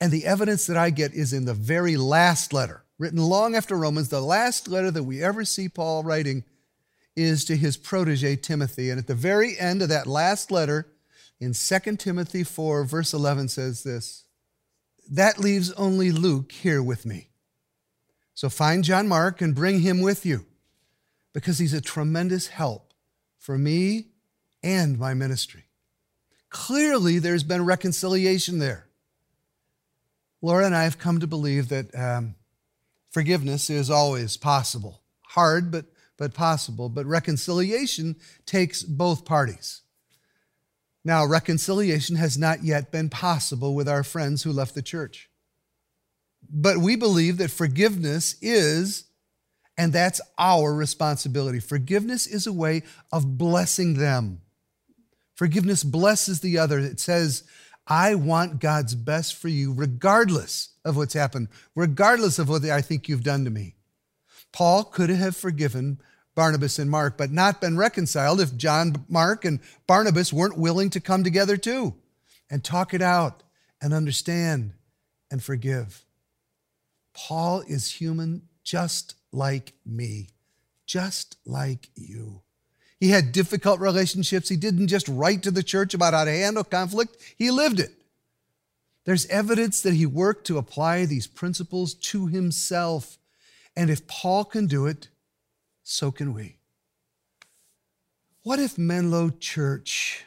And 0.01 0.11
the 0.11 0.27
evidence 0.27 0.67
that 0.67 0.77
I 0.77 0.91
get 0.91 1.15
is 1.15 1.33
in 1.33 1.45
the 1.45 1.55
very 1.55 1.97
last 1.97 2.53
letter, 2.53 2.83
written 2.99 3.21
long 3.21 3.55
after 3.55 3.77
Romans. 3.77 4.09
The 4.09 4.21
last 4.21 4.67
letter 4.67 4.91
that 4.91 5.05
we 5.05 5.23
ever 5.23 5.45
see 5.45 5.69
Paul 5.69 6.03
writing 6.03 6.43
is 7.19 7.45
to 7.47 7.57
his 7.57 7.77
protege, 7.77 8.37
Timothy. 8.37 8.91
And 8.91 8.99
at 8.99 9.07
the 9.07 9.15
very 9.15 9.59
end 9.59 9.83
of 9.83 9.89
that 9.89 10.07
last 10.07 10.51
letter, 10.51 10.87
in 11.41 11.53
2 11.53 11.97
Timothy 11.97 12.45
4, 12.45 12.85
verse 12.85 13.13
11, 13.13 13.49
says 13.49 13.83
this 13.83 14.25
That 15.11 15.39
leaves 15.39 15.73
only 15.73 16.11
Luke 16.11 16.53
here 16.53 16.83
with 16.83 17.05
me. 17.05 17.31
So 18.35 18.49
find 18.49 18.85
John 18.85 19.09
Mark 19.09 19.41
and 19.41 19.55
bring 19.55 19.81
him 19.81 20.01
with 20.01 20.25
you 20.25 20.47
because 21.33 21.59
he's 21.59 21.75
a 21.75 21.81
tremendous 21.81 22.49
help 22.49 22.93
for 23.37 23.59
me 23.59 24.07
and 24.63 24.99
my 24.99 25.15
ministry. 25.15 25.65
Clearly, 26.51 27.19
there's 27.19 27.43
been 27.43 27.65
reconciliation 27.65 28.59
there. 28.59 28.87
Laura 30.41 30.67
and 30.67 30.75
I 30.75 30.85
have 30.85 30.99
come 30.99 31.19
to 31.21 31.27
believe 31.27 31.69
that 31.69 31.95
um, 31.95 32.37
forgiveness 33.11 33.71
is 33.71 33.91
always 33.91 34.37
possible. 34.37 35.03
Hard, 35.31 35.71
but, 35.71 35.87
but 36.19 36.35
possible. 36.35 36.91
But 36.91 37.07
reconciliation 37.07 38.17
takes 38.45 38.83
both 38.83 39.25
parties. 39.25 39.81
Now, 41.05 41.25
reconciliation 41.25 42.17
has 42.17 42.37
not 42.37 42.65
yet 42.65 42.93
been 42.93 43.09
possible 43.09 43.75
with 43.75 43.89
our 43.89 44.03
friends 44.03 44.43
who 44.43 44.53
left 44.53 44.75
the 44.75 44.83
church. 44.83 45.31
But 46.51 46.79
we 46.79 46.97
believe 46.97 47.39
that 47.39 47.51
forgiveness 47.51 48.37
is, 48.43 49.05
and 49.79 49.93
that's 49.93 50.21
our 50.39 50.75
responsibility. 50.75 51.61
Forgiveness 51.61 52.27
is 52.27 52.47
a 52.47 52.53
way 52.53 52.83
of 53.11 53.39
blessing 53.39 53.95
them. 53.95 54.43
Forgiveness 55.35 55.85
blesses 55.85 56.41
the 56.41 56.59
other. 56.59 56.79
It 56.79 57.01
says, 57.01 57.45
I 57.87 58.17
want 58.17 58.61
God's 58.61 58.95
best 58.95 59.35
for 59.37 59.49
you, 59.49 59.73
regardless 59.73 60.71
of 60.85 60.97
what's 60.97 61.15
happened, 61.15 61.49
regardless 61.75 62.39
of 62.39 62.49
what 62.49 62.65
I 62.65 62.83
think 62.83 63.09
you've 63.09 63.23
done 63.23 63.45
to 63.45 63.51
me. 63.51 63.77
Paul 64.53 64.85
could 64.85 65.11
have 65.11 65.37
forgiven 65.37 66.01
Barnabas 66.35 66.79
and 66.79 66.91
Mark, 66.91 67.19
but 67.19 67.31
not 67.31 67.61
been 67.61 67.77
reconciled 67.77 68.41
if 68.41 68.57
John, 68.57 69.05
Mark, 69.09 69.45
and 69.45 69.61
Barnabas 69.87 70.33
weren't 70.33 70.59
willing 70.59 70.91
to 70.91 71.01
come 71.01 71.25
together 71.25 71.57
too 71.57 71.95
and 72.51 72.63
talk 72.63 72.95
it 72.95 73.03
out 73.03 73.43
and 73.83 73.93
understand 73.93 74.73
and 75.31 75.43
forgive. 75.43 76.05
Paul 77.13 77.63
is 77.67 77.93
human 77.93 78.43
just 78.63 79.15
like 79.33 79.73
me, 79.85 80.29
just 80.87 81.37
like 81.45 81.89
you. 81.95 82.43
He 83.01 83.11
had 83.11 83.33
difficult 83.33 83.81
relationships. 83.81 84.49
He 84.49 84.57
didn't 84.57 84.89
just 84.89 85.09
write 85.09 85.43
to 85.45 85.51
the 85.51 85.63
church 85.63 85.95
about 85.95 86.15
how 86.15 86.25
to 86.25 86.31
handle 86.31 86.65
conflict, 86.65 87.17
he 87.37 87.51
lived 87.51 87.81
it. 87.81 87.93
There's 89.05 89.27
evidence 89.27 89.81
that 89.83 89.95
he 89.95 90.05
worked 90.05 90.47
to 90.49 90.59
apply 90.59 91.07
these 91.07 91.27
principles 91.27 91.95
to 91.95 92.27
himself. 92.27 93.17
And 93.79 93.91
if 93.91 94.09
Paul 94.09 94.45
can 94.45 94.67
do 94.67 94.87
it, 94.87 95.09
so 95.85 96.11
can 96.11 96.35
we. 96.35 96.57
What 98.43 98.59
if 98.59 98.77
Menlo 98.77 99.31
Church 99.31 100.25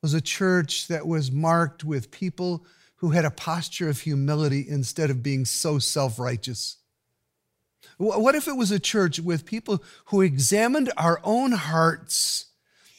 was 0.00 0.14
a 0.14 0.22
church 0.22 0.88
that 0.88 1.06
was 1.06 1.30
marked 1.30 1.84
with 1.84 2.10
people 2.10 2.64
who 2.96 3.10
had 3.10 3.26
a 3.26 3.30
posture 3.30 3.90
of 3.90 4.00
humility 4.00 4.64
instead 4.66 5.10
of 5.10 5.22
being 5.22 5.44
so 5.44 5.78
self 5.78 6.18
righteous? 6.18 6.78
What 7.98 8.34
if 8.34 8.48
it 8.48 8.56
was 8.56 8.70
a 8.70 8.80
church 8.80 9.20
with 9.20 9.44
people 9.44 9.84
who 10.06 10.22
examined 10.22 10.90
our 10.96 11.20
own 11.24 11.52
hearts, 11.52 12.46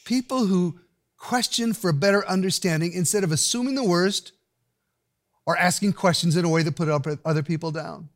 people 0.04 0.46
who 0.46 0.78
questioned 1.16 1.76
for 1.76 1.90
a 1.90 1.94
better 1.94 2.24
understanding 2.28 2.92
instead 2.92 3.24
of 3.24 3.32
assuming 3.32 3.74
the 3.74 3.82
worst 3.82 4.30
or 5.46 5.56
asking 5.56 5.94
questions 5.94 6.36
in 6.36 6.44
a 6.44 6.48
way 6.48 6.62
that 6.62 6.76
put 6.76 7.18
other 7.24 7.42
people 7.42 7.72
down? 7.72 8.10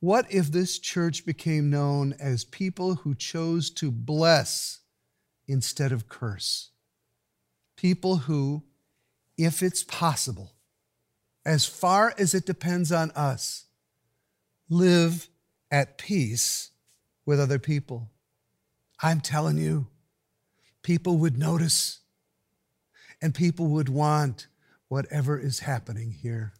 What 0.00 0.32
if 0.32 0.52
this 0.52 0.78
church 0.78 1.26
became 1.26 1.70
known 1.70 2.14
as 2.20 2.44
people 2.44 2.96
who 2.96 3.14
chose 3.14 3.68
to 3.70 3.90
bless 3.90 4.80
instead 5.48 5.90
of 5.90 6.08
curse? 6.08 6.70
People 7.76 8.18
who, 8.18 8.62
if 9.36 9.62
it's 9.62 9.82
possible, 9.82 10.52
as 11.44 11.66
far 11.66 12.14
as 12.16 12.32
it 12.32 12.46
depends 12.46 12.92
on 12.92 13.10
us, 13.12 13.64
live 14.68 15.28
at 15.70 15.98
peace 15.98 16.70
with 17.26 17.40
other 17.40 17.58
people. 17.58 18.08
I'm 19.02 19.20
telling 19.20 19.58
you, 19.58 19.86
people 20.82 21.16
would 21.18 21.36
notice 21.38 22.00
and 23.20 23.34
people 23.34 23.66
would 23.66 23.88
want 23.88 24.46
whatever 24.88 25.38
is 25.38 25.60
happening 25.60 26.12
here. 26.12 26.52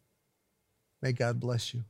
May 1.00 1.12
God 1.12 1.38
bless 1.38 1.72
you. 1.72 1.84